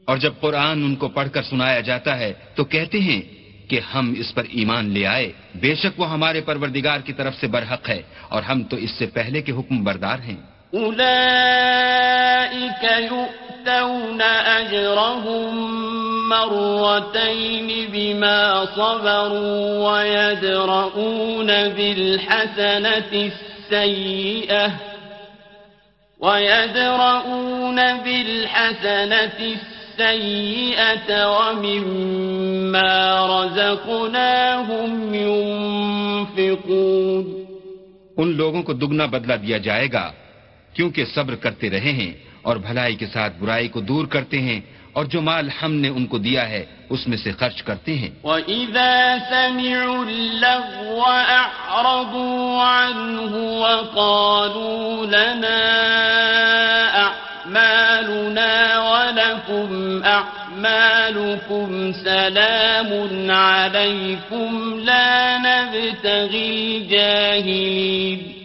[0.06, 3.22] اور جب قرآن ان کو پڑھ کر سنایا جاتا ہے تو کہتے ہیں
[3.70, 7.48] کہ ہم اس پر ایمان لے آئے۔ بے شک وہ ہمارے پروردگار کی طرف سے
[7.48, 10.38] برحق ہے اور ہم تو اس سے پہلے کے حکم بردار ہیں۔
[10.74, 15.80] أولئك يؤتون أجرهم
[16.30, 24.68] مرتين بما صبروا ويدرؤون بالحسنة السيئة
[26.24, 32.94] ويدرؤون بالحسنة السيئة ومما
[33.36, 34.92] رزقناهم
[35.94, 37.26] ينفقون
[38.18, 40.06] ان لوگوں کو دگنا بدلہ دیا جائے گا
[40.74, 44.60] کیونکہ صبر کرتے رہے ہیں اور بھلائی کے ساتھ برائی کو دور کرتے ہیں
[44.94, 48.10] اور جو مال ہم نے ان کو دیا ہے اس میں سے خرچ کرتے ہیں۔
[48.24, 55.70] وَإِذَا سَمِعُوا اللَّغْوَ أَعْرَضُوا عَنْهُ وَقَالُوا لَنَا
[57.08, 68.44] أَعْمَالُنَا وَلَكُمْ أَعْمَالُكُمْ سَلَامٌ عَلَيْكُمْ لَا نَبْتَغِي الْجَاهِلِينَ۔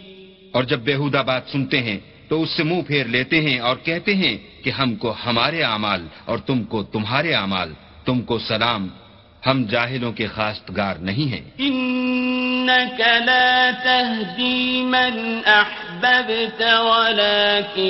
[0.52, 4.12] اور جب بےحودہ بات سنتے ہیں تو اس سے منہ پھیر لیتے ہیں اور کہتے
[4.14, 7.70] ہیں کہ ہم کو ہمارے اعمال اور تم کو تمہارے اعمال
[8.04, 8.88] تم کو سلام
[9.46, 15.12] ہم جاہلوں کے خاستگار نہیں ہیں۔ إنك لا تهدي من
[15.44, 17.88] أحببت ولكن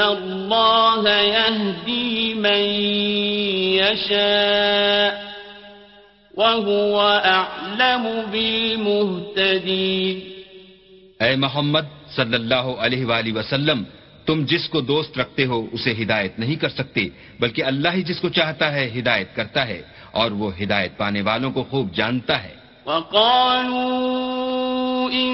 [0.00, 2.60] الله يهدي من
[3.76, 5.12] يشاء
[6.34, 6.94] وهو
[7.24, 10.16] أعلم بالمهتدين
[11.20, 13.82] اے محمد صلی اللہ علیہ وآلہ وسلم،
[14.26, 17.08] تم جس کو دوست رکھتے ہو اسے ہدایت نہیں کر سکتے،
[17.40, 21.50] بلکہ اللہ ہی جس کو چاہتا ہے ہدایت کرتا ہے اور وہ ہدایت پانے والوں
[21.52, 22.54] کو خوب جانتا ہے۔
[22.86, 24.36] وقالوا
[25.12, 25.30] إن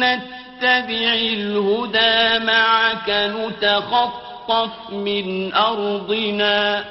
[0.00, 6.82] نتبع الهدى معك نتخطف من أرضنا،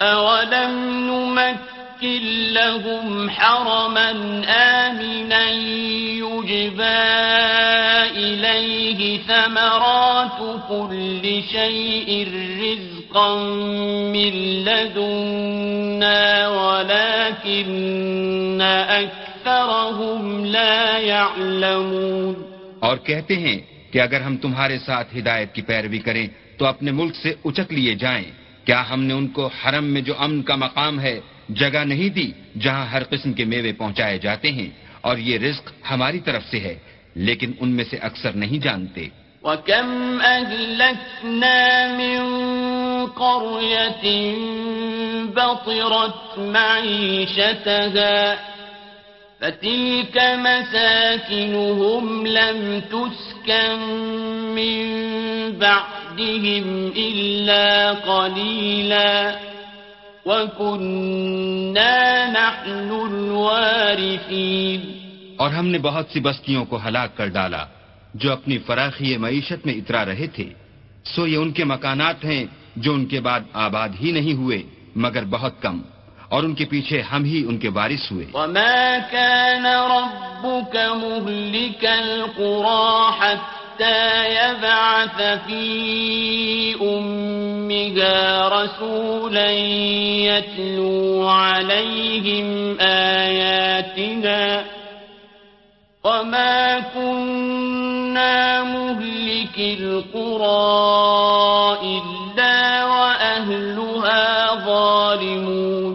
[0.00, 1.38] أولم
[2.02, 4.10] نمكن لهم حرما
[4.48, 5.50] آمنا
[6.20, 6.98] يجبى
[8.16, 12.26] إليه ثمرات كل شيء
[12.62, 13.34] رزقا
[14.14, 14.32] من
[14.64, 17.68] لدنا ولكن
[18.88, 22.34] أكثرهم لا يعلمون۔
[22.78, 23.58] اور کہتے ہیں
[23.92, 26.26] کہ اگر ہم تمہارے ساتھ ہدایت کی پیروی کریں
[26.58, 28.24] تو اپنے ملک سے اچک لیے جائیں۔
[28.64, 32.32] کیا ہم نے ان کو حرم میں جو امن کا مقام ہے جگہ نہیں دی
[32.60, 34.70] جہاں ہر قسم کے میوے پہنچائے جاتے ہیں
[35.00, 36.76] اور یہ رزق ہماری طرف سے ہے،
[37.14, 39.08] لیکن ان میں سے اکثر نہیں جانتے۔
[39.42, 42.18] وكم أهلكنا من
[43.06, 44.04] قرية
[45.34, 48.16] بطرت معيشتها
[49.40, 53.80] فتلك مساكنهم لم تسكن
[54.58, 54.82] من
[55.58, 59.47] بعدهم إلا قليلا
[60.28, 64.80] وكنا نحن الوارثين۔
[65.36, 67.64] اور ہم نے بہت سی بستیوں کو ہلاک کر ڈالا
[68.14, 70.44] جو اپنی فراخی معیشت میں اترا رہے تھے۔
[71.04, 72.44] سو یہ ان کے مکانات ہیں
[72.76, 74.62] جو ان کے بعد آباد ہی نہیں ہوئے
[74.96, 75.80] مگر بہت کم۔
[76.28, 83.08] اور ان کے پیچھے ہم ہی ان کے وارث ہوئے۔ وما كان ربك مهلك القرى
[83.18, 89.50] حتى حتى يبعث في أمها رسولا
[90.30, 94.64] يتلو عليهم آياتنا
[96.04, 100.58] وما كنا مهلك القرى
[101.82, 105.94] إلا وأهلها ظالمون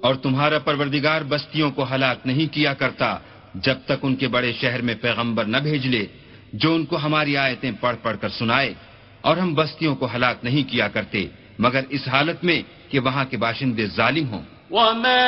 [0.00, 3.16] اور تمہارا پروردگار بستیوں کو ہلاک نہیں کیا کرتا
[3.54, 6.06] جب تک ان کے بڑے شہر میں پیغمبر نہ بھیج لے
[6.54, 8.74] جو ان کو ہماری آیتیں پڑھ پڑھ کر سنائے
[9.20, 11.26] اور ہم بستیوں کو ہلاک نہیں کیا کرتے،
[11.58, 15.24] مگر اس حالت میں کہ وہاں کے باشندے ظالم ہوں۔ وما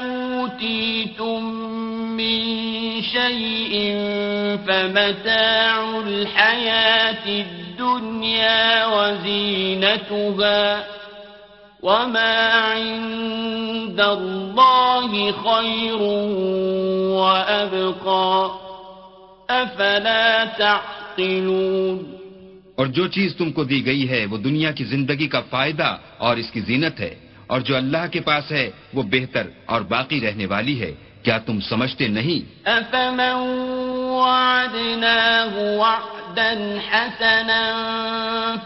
[0.00, 1.44] أوتيتم
[2.16, 2.40] من
[3.12, 3.92] شيء
[4.66, 10.80] فمتاع الحياة الدنيا وزينتها
[11.82, 16.00] وما عند الله خير
[17.18, 18.67] وأبقى۔
[19.48, 21.98] أفلا تعقلون
[22.78, 26.36] اور جو چیز تم کو دی گئی ہے وہ دنیا کی زندگی کا فائدہ اور
[26.36, 27.14] اس کی زینت ہے
[27.46, 30.92] اور جو اللہ کے پاس ہے وہ بہتر اور باقی رہنے والی ہے
[31.24, 33.34] کیا تم سمجھتے نہیں؟ أفمن
[34.10, 37.64] وعدناه وعدا حسنا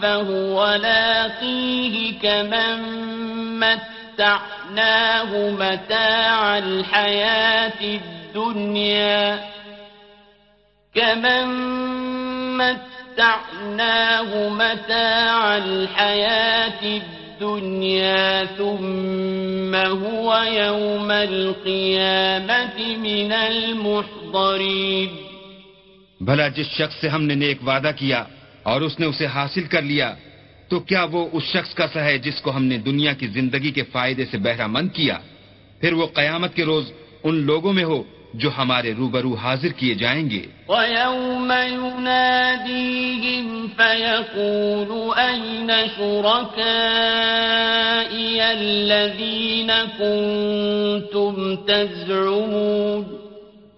[0.02, 2.78] فهو لاقيه كمن
[3.60, 9.40] متعناه متاع الحياة الدنيا
[10.94, 11.48] كمن
[12.58, 25.10] متعناه متاع الحياة الدنيا ثم هو يوم القيامة من المحضرين
[26.20, 28.24] بھلا جس شخص سے ہم نے نیک وعدہ کیا
[28.62, 30.14] اور اس نے اسے حاصل کر لیا،
[30.68, 33.70] تو کیا وہ اس شخص کا سا ہے جس کو ہم نے دنیا کی زندگی
[33.70, 35.16] کے فائدے سے بہرہ مند کیا؟
[35.80, 36.92] پھر وہ قیامت کے روز
[37.24, 38.02] ان لوگوں میں ہو
[38.34, 53.16] جو ہمارے روبرو حاضر کیے جائیں گے۔ ويوم يناديهم فيقول أين شركائي الذين كنتم تزعمون؟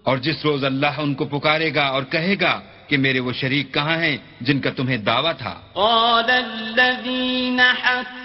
[0.03, 3.73] اور جس روز اللہ ان کو پکارے گا اور کہے گا کہ میرے وہ شریک
[3.73, 8.24] کہاں ہیں جن کا تمہیں دعویٰ تھا۔ قال الذين حق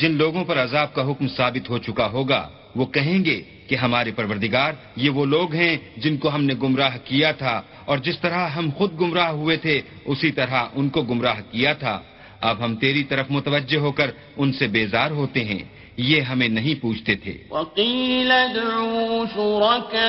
[0.00, 2.42] جن لوگوں پر عذاب کا حکم ثابت ہو چکا ہوگا،
[2.76, 3.38] وہ کہیں گے
[3.68, 7.56] کہ ہمارے پروردگار یہ وہ لوگ ہیں جن کو ہم نے گمراہ کیا تھا،
[7.88, 11.96] اور جس طرح ہم خود گمراہ ہوئے تھے، اسی طرح ان کو گمراہ کیا تھا۔
[12.40, 15.62] اب ہم تیری طرف متوجہ ہو کر ان سے بیزار ہوتے ہیں،
[15.96, 20.06] یہ ہمیں نہیں پوچھتے تھے۔ وقيل ادعوا شركاءكم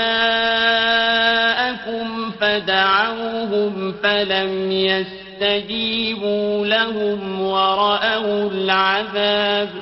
[2.39, 5.28] فدعوهم فلم يستجيبوا
[6.63, 9.77] لهم ورأوا العذاب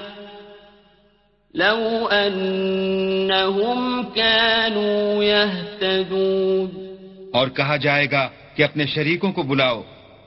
[1.54, 6.88] لو أنهم كانوا يهتدون
[7.34, 9.82] اور کہا جائے گا کہ اپنے شریکوں کو بلاؤ،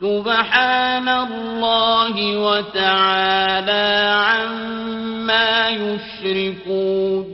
[0.00, 3.86] سبحان الله وتعالى
[4.26, 7.24] عما يشركون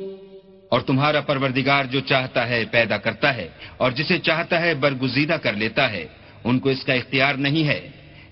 [0.68, 5.52] اور تمہارا پروردگار جو چاہتا ہے پیدا کرتا ہے اور جسے چاہتا ہے برگزیدہ کر
[5.52, 6.06] لیتا ہے،
[6.44, 7.80] ان کو اس کا اختیار نہیں ہے۔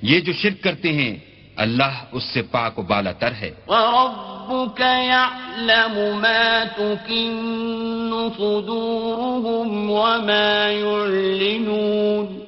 [0.02, 1.16] یہ جو شرک کرتے ہیں
[1.60, 12.38] اللہ اس سے پاک و بالا تر ہے۔ وربك يعلم ما تكن صدورهم وما يعلنون۔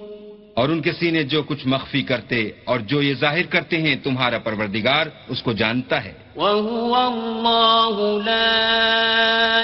[0.54, 4.38] اور ان کے سینے جو کچھ مخفی کرتے اور جو یہ ظاہر کرتے ہیں تمہارا
[4.38, 8.52] پروردگار اس کو جانتا ہے۔ وهو الله لا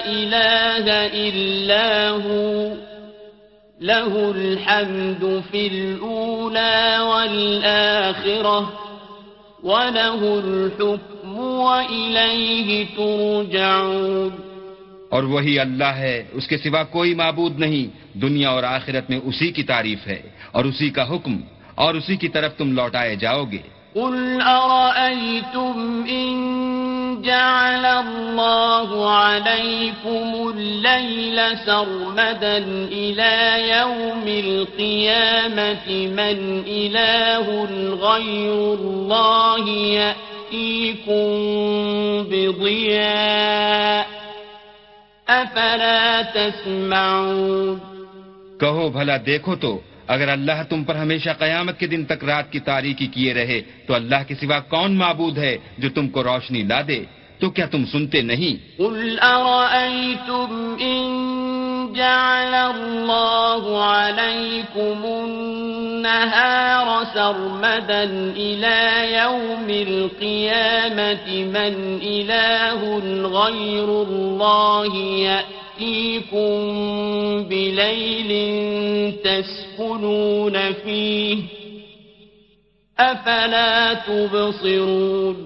[0.04, 2.68] إله إلا هو۔
[3.80, 8.87] له الحمد في الأولى والآخرة۔
[9.62, 14.48] وله الحكم وإليه ترجعون
[15.08, 19.52] اور وہی اللہ ہے اس کے سوا کوئی معبود نہیں۔ دنیا اور آخرت میں اسی
[19.52, 21.36] کی تعریف ہے اور اسی کا حکم
[21.74, 23.58] اور اسی کی طرف تم لوٹائے جاؤ گے۔
[23.92, 26.77] قل أرأيتم إن
[27.22, 32.58] جعل الله عليكم الليل سرمدا
[32.92, 33.34] إلى
[33.78, 37.46] يوم القيامة من إله
[37.94, 41.28] غير الله يأتيكم
[42.30, 44.06] بضياء
[45.28, 47.78] أفلا تسمعون
[48.60, 49.78] کہو بھلا دیکھو تو
[50.14, 53.94] اگر اللہ تم پر ہمیشہ قیامت کے دن تک رات کی تاریکی کیے رہے تو
[53.94, 57.04] اللہ کے سوا کون معبود ہے جو تم کو روشنی لا دے؟
[57.40, 68.04] تو کیا تم سنتے نہیں؟ قل أرأيتم إن جعل الله عليكم النهار سرمدا
[68.36, 68.78] إلى
[69.18, 72.98] يوم القيامة من إله
[73.40, 74.92] غير الله
[75.78, 76.50] يأتيكم
[77.48, 78.30] بليل
[79.24, 81.38] تسكنون فيه
[82.98, 85.36] أفلا تبصرون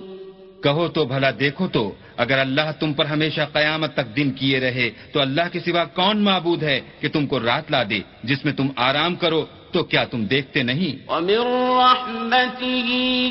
[0.63, 4.89] کہو تو بھلا دیکھو تو، اگر اللہ تم پر ہمیشہ قیامت تک دن کیے رہے،
[5.13, 8.53] تو اللہ کے سوا کون معبود ہے کہ تم کو رات لا دے، جس میں
[8.53, 11.39] تم آرام کرو تو کیا تم دیکھتے نہیں؟ ومن
[11.79, 12.89] رحمته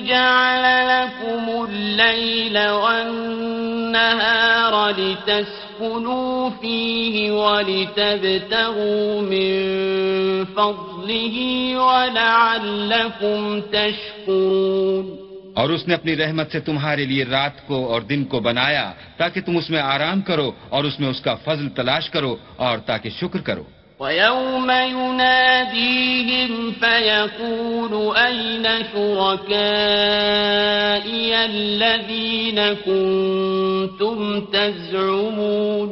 [0.07, 9.65] جعل لكم الليل والنهار لتسكنوا فيه ولتبتغوا من
[10.45, 11.37] فضله
[11.87, 18.39] ولعلكم تشكرون اور اس نے اپنی رحمت سے تمہارے لیے رات کو اور دن کو
[18.39, 22.37] بنایا تاکہ تم اس میں آرام کرو اور اس میں اس کا فضل تلاش کرو
[22.55, 23.63] اور تاکہ شکر کرو۔
[24.01, 29.45] ويوم يناديهم فيقول أين شركائي
[31.45, 35.89] الذين كنتم تزعمون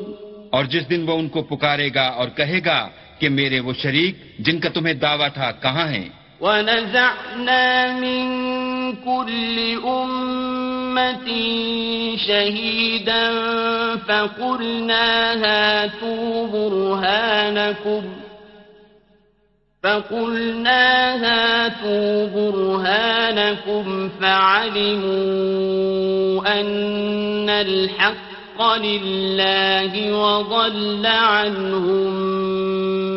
[0.54, 2.80] اور جس دن وہ ان کو پکارے گا اور کہے گا
[3.20, 6.10] کہ میرے وہ شریک جن کا تمہیں دعویٰ تھا کہاں ہیں؟
[6.42, 8.26] ونزعنا من
[8.96, 10.69] كل أمة
[12.28, 13.32] شهيدا
[13.96, 18.04] فقلنا هاتوا برهانكم
[19.84, 25.50] فقلنا هاتوا برهانكم فعلموا
[26.60, 32.14] أن الحق لله وضل عنهم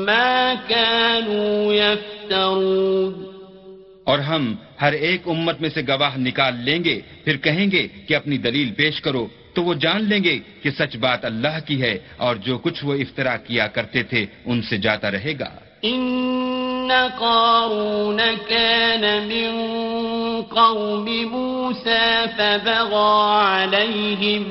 [0.07, 3.13] ما كانوا يفترون.
[4.07, 8.13] اور ہم ہر ایک امت میں سے گواہ نکال لیں گے، پھر کہیں گے کہ
[8.15, 11.95] اپنی دلیل پیش کرو، تو وہ جان لیں گے کہ سچ بات اللہ کی ہے
[12.25, 15.51] اور جو کچھ وہ افطرا کیا کرتے تھے ان سے جاتا رہے گا۔
[15.85, 19.51] إن قارون كان من
[20.43, 22.07] قوم موسى
[22.37, 23.15] فبغى
[23.59, 24.45] عليهم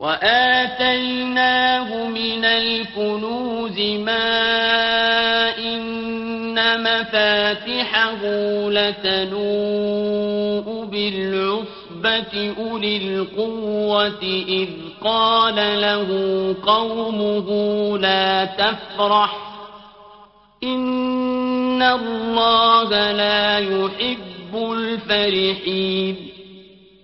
[0.00, 4.28] وآتيناه من الكنوز ما
[5.58, 8.20] إن مفاتحه
[8.70, 14.68] لتنوء بالعصبة أولي القوة إذ
[15.00, 16.08] قال له
[16.66, 17.48] قومه
[17.98, 19.50] لا تفرح
[20.62, 26.16] إن الله لا يحب الفرحين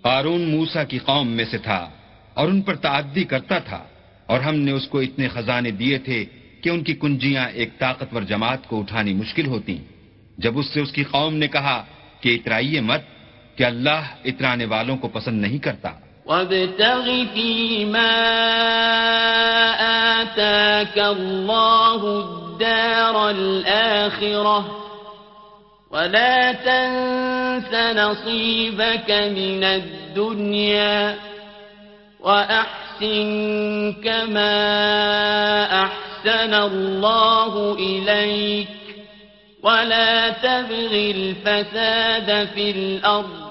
[0.04, 1.88] قارون موسا کی قوم میں سے تھا
[2.34, 3.82] اور ان پر تعدی کرتا تھا
[4.26, 6.24] اور ہم نے اس کو اتنے خزانے دیے تھے
[6.66, 9.78] کہ ان کی کنجیاں ایک طاقتور جماعت کو اٹھانی مشکل ہوتی۔
[10.38, 11.84] جب اس سے اس کی قوم نے کہا
[12.20, 13.00] کہ اترائیے مت،
[13.56, 15.90] کہ اللہ اترانے والوں کو پسند نہیں کرتا۔
[16.24, 17.04] وابتغ
[17.34, 18.10] فيما
[20.18, 24.66] آتاك الله الدار الآخرة
[25.90, 31.14] ولا تنس نصيبك من الدنيا
[32.20, 33.30] وأحسن
[34.04, 34.52] كما
[35.70, 38.68] أحسن الله إليك
[39.62, 43.46] ولا تبغ الفساد في الأرض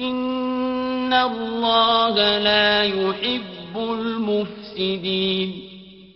[0.00, 5.50] إن الله لا يحب المفسدين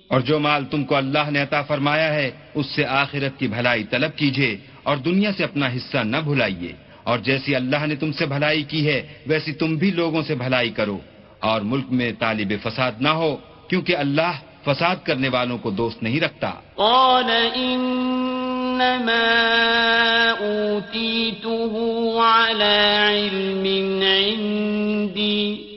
[0.08, 3.84] اور جو مال تم کو اللہ نے عطا فرمایا ہے، اس سے آخرت کی بھلائی
[3.84, 6.72] طلب کیجیے اور دنیا سے اپنا حصہ نہ بھلائیے۔
[7.02, 10.70] اور جیسی اللہ نے تم سے بھلائی کی ہے، ویسی تم بھی لوگوں سے بھلائی
[10.70, 10.98] کرو۔
[11.38, 13.36] اور ملک میں طالب فساد نہ ہو،
[13.68, 14.32] کیونکہ اللہ
[14.64, 19.20] فساد کرنے والوں کو دوست نہیں رکھتا قال إنما
[20.40, 21.74] اوتیته
[22.22, 22.74] على
[23.08, 23.64] علم
[24.02, 25.70] عندي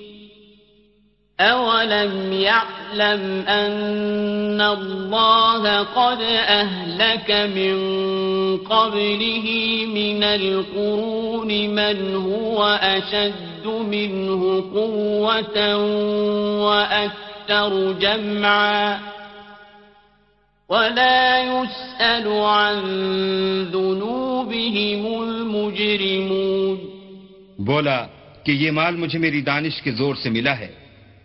[1.40, 7.78] أولم يعلم أن الله قد أهلك من
[8.58, 9.48] قبله
[9.94, 15.78] من القرون من هو أشد منه قوة
[16.66, 17.33] وأكثر
[18.00, 18.98] جمعا
[20.70, 22.76] ولا يسأل عن
[23.72, 26.78] ذنوبهم المجرمون
[27.60, 28.08] بولا
[28.44, 30.72] کہ یہ مال مجھے میری دانش کے زور سے ملا ہے۔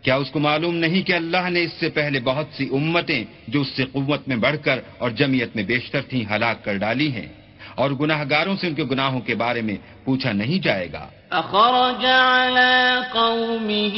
[0.02, 3.60] کیا اس کو معلوم نہیں کہ اللہ نے اس سے پہلے بہت سی امتیں جو
[3.60, 7.26] اس سے قوت میں بڑھ کر اور جمعیت میں بیشتر تھیں ہلاک کر ڈالی ہیں
[7.74, 12.04] اور گناہ گاروں سے ان کے گناہوں کے بارے میں پوچھا نہیں جائے گا۔ اخرج
[12.04, 13.96] على قومه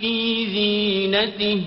[0.00, 1.60] في زينته.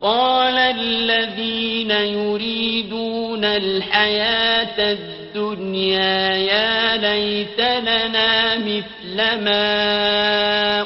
[0.00, 9.74] قال الذين يريدون الحياة الدنيا، يا ليت لنا مثل ما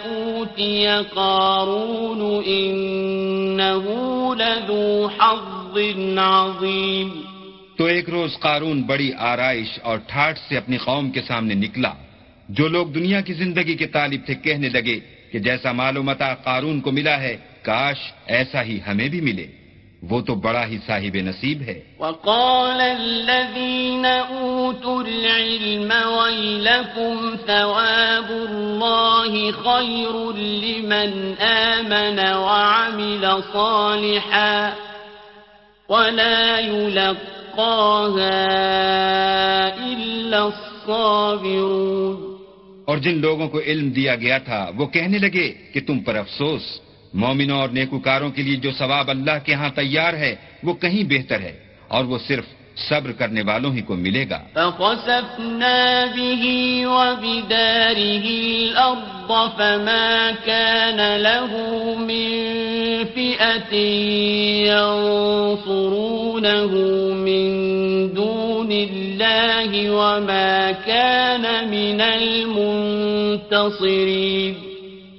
[0.06, 3.84] أوتي قارون إنه
[4.34, 5.78] لذو حظ
[6.18, 7.20] عظيم.
[7.76, 11.92] تو ایک روز قارون بڑی آرائش اور ٹھاٹ سے اپنی قوم کے سامنے نکلا۔
[12.48, 15.00] جو لوگ دنیا کی زندگی کے طالب تھے کہنے لگے
[15.32, 19.46] کہ جیسا معلومتا قارون کو ملا ہے، کاش ایسا ہی ہمیں بھی ملے۔
[20.02, 30.36] وہ تو بڑا ہی صاحب نصیب ہے۔ وقال الذين اوتوا العلم ويلكم ثواب الله خير
[30.36, 34.70] لمن آمن وعمل صالحا
[35.88, 37.28] ولا يلقاها
[39.90, 42.27] إلا الصابرون۔
[42.88, 46.64] اور جن لوگوں کو علم دیا گیا تھا، وہ کہنے لگے کہ تم پر افسوس۔
[47.14, 51.40] مومنوں اور نیکوکاروں کے لیے جو ثواب اللہ کے ہاں تیار ہے، وہ کہیں بہتر
[51.40, 51.54] ہے،
[51.88, 52.46] اور وہ صرف
[52.88, 55.80] صبر کرنے والوں ہی کو ملے گا۔ فخسفنا
[56.16, 56.42] به
[56.94, 60.10] وبداره الأرض فما
[60.44, 61.52] كان له
[62.08, 62.28] من
[63.14, 63.72] فئة
[65.58, 66.72] ينصرونه
[67.26, 67.87] من
[68.68, 72.00] دون الله وما كان من
[74.00, 74.54] المنتصرين.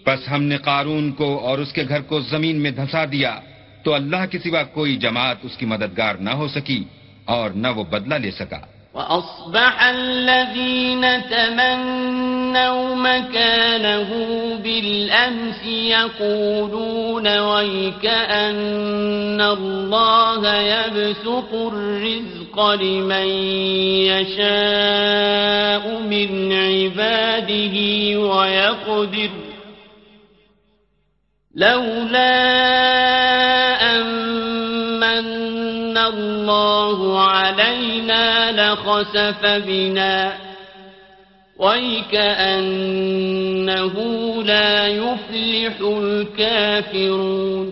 [0.05, 3.39] بس ہم نے قارون کو اور اس کے گھر کو زمین میں دھسا دیا
[3.83, 6.83] تو اللہ کے سوا کوئی جماعت اس کی مددگار نہ ہو سکی
[7.25, 8.59] اور نہ وہ بدلہ لے سکا۔
[8.93, 14.09] وأصبح الذين تمنوا مكانه
[14.63, 23.27] بالأمس يقولون ويكأن الله يبسط الرزق لمن
[24.09, 27.75] يشاء من عباده
[28.19, 29.29] ويقدر
[31.55, 32.29] لولا
[33.95, 34.18] أمن
[36.09, 40.17] الله علينا لخسف بنا
[41.59, 42.65] ويكأنه
[44.43, 47.67] لا يفلح الكافرون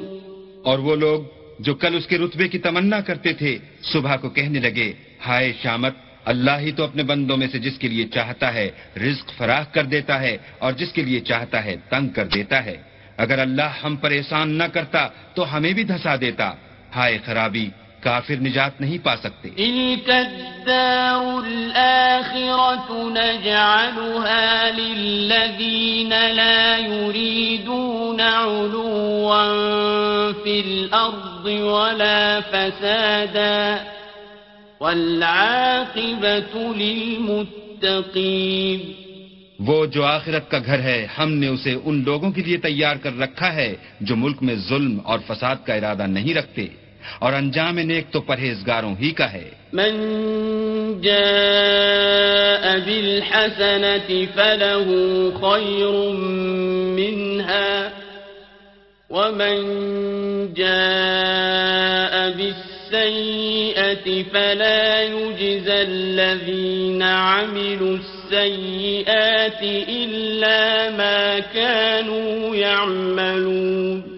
[0.63, 1.19] اور وہ لوگ
[1.59, 4.93] جو کل اس کے رتبے کی تمنا کرتے تھے، صبح کو کہنے لگے،
[5.27, 5.93] ہائے شامت،
[6.25, 8.67] اللہ ہی تو اپنے بندوں میں سے جس کے لیے چاہتا ہے
[8.97, 12.77] رزق فراخ کر دیتا ہے اور جس کے لیے چاہتا ہے تنگ کر دیتا ہے۔
[13.17, 16.47] اگر اللہ ہم پر احسان نہ کرتا تو ہمیں بھی دھسا دیتا۔
[16.95, 17.69] ہائے خرابی
[18.03, 29.53] کافر نجات نہیں پا سکتے۔ تلك الدار الآخرة نجعلها للذين لا يريدون علوا
[30.43, 33.77] في الأرض ولا فسادا
[34.79, 38.79] والعاقبة للمتقين
[39.59, 43.19] وہ جو آخرت کا گھر ہے ہم نے اسے ان لوگوں کے لیے تیار کر
[43.19, 46.67] رکھا ہے جو ملک میں ظلم اور فساد کا ارادہ نہیں رکھتے۔
[47.19, 54.87] اور انجام نیک تو پرہیزگاروں ہی کا ہے من جاء بالحسنة فله
[55.41, 55.91] خير
[56.95, 57.91] منها
[59.09, 59.57] ومن
[60.53, 74.16] جاء بالسيئة فلا يجزى الذين عملوا السيئات إلا ما كانوا يعملون.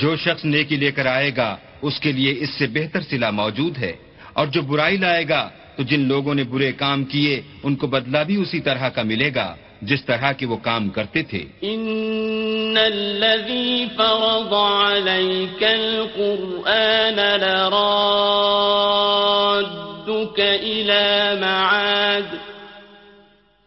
[0.00, 3.78] جو شخص نیکی لے کر آئے گا، اس کے لیے اس سے بہتر صلہ موجود
[3.78, 3.92] ہے۔
[4.32, 8.18] اور جو برائی لائے گا، تو جن لوگوں نے برے کام کیے، ان کو بدلہ
[8.18, 13.84] بھی اسی طرح کا ملے گا، جس طرح کے وہ کام کرتے تھے۔ إن الذي
[13.96, 22.49] فرض عليك القرآن لرادك إلى معاد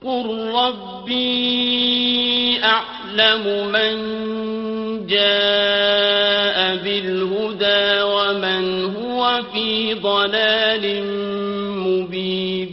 [0.04, 1.24] قل ربي
[2.62, 3.94] أعلم من
[5.08, 8.64] جاء بالهدى ومن
[8.96, 10.86] هو في ضلال
[11.78, 12.68] مبين.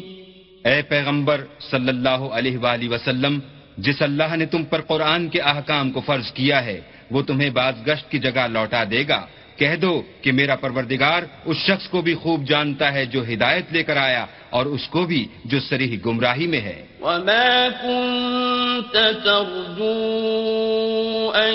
[0.64, 3.38] اے پیغمبر صلی اللہ علیہ وآلہ وسلم،
[3.78, 7.74] جس اللہ نے تم پر قرآن کے احکام کو فرض کیا ہے، وہ تمہیں بعض
[7.86, 9.26] گشت کی جگہ لوٹا دے گا۔
[9.56, 13.82] کہہ دو کہ میرا پروردگار اس شخص کو بھی خوب جانتا ہے جو ہدایت لے
[13.82, 21.54] کر آیا اور اس کو بھی جو سریح گمراہی میں ہے۔ وما كنت ترجو أن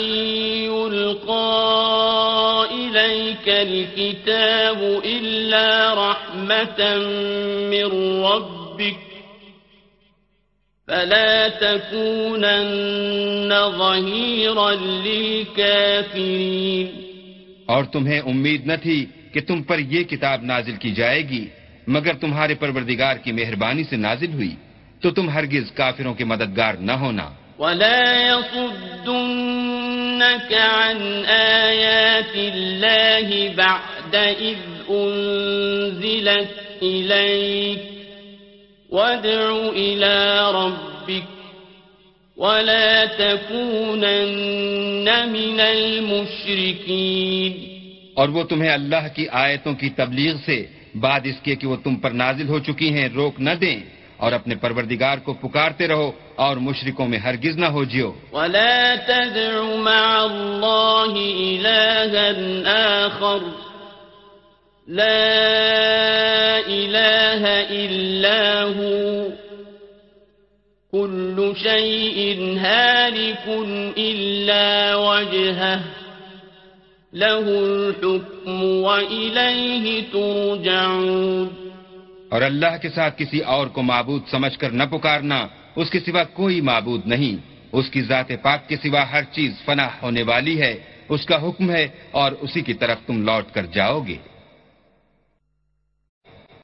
[0.74, 1.56] يلقى
[2.72, 6.80] إليك الكتاب إلا رحمة
[7.74, 7.88] من
[8.26, 8.98] ربك
[10.88, 14.72] فلا تكونن ظهيرا
[15.06, 16.88] للكافرين
[17.66, 21.46] اور تمہیں امید نہ تھی کہ تم پر یہ کتاب نازل کی جائے گی
[21.88, 24.56] مگر تمہارے پروردگار کی مہربانی سے نازل ہوئی۔
[25.02, 27.30] تو تم ہرگز کافروں کے مددگار نہ ہونا۔
[27.60, 37.80] ولا يصدنك عن آيات الله بعد إذ أنزلت إليك
[38.91, 41.32] وادع إلى ربك
[42.38, 47.52] ولا تكونن من المشركين۔
[48.14, 50.66] اور وہ تمہیں اللہ کی آیتوں کی تبلیغ سے
[50.96, 54.32] بعد اس کے کہ وہ تم پر نازل ہو چکی ہیں روک نہ دیں۔ اور
[54.32, 60.28] اپنے پروردگار کو پکارتے رہو اور مشرکوں میں ہرگز نہ ہو جیو۔ ولا تدع مع
[60.32, 62.32] الله إلها
[63.05, 63.38] آخر۔
[64.88, 65.36] لا
[66.68, 69.28] إله إلا هو۔
[70.91, 73.49] كل شيء هالك
[73.97, 75.80] إلا وجهه۔
[77.13, 81.64] له الحكم وإليه ترجعون۔
[82.36, 86.24] اور اللہ کے ساتھ کسی اور کو معبود سمجھ کر نہ پکارنا اس کے سوا
[86.24, 87.36] کوئی معبود نہیں۔
[87.72, 90.76] اس کی ذات پاک کے سوا ہر چیز فنا ہونے والی ہے۔
[91.10, 94.16] اس کا حکم ہے اور اسی کی طرف تم لوٹ کر جاؤ گے۔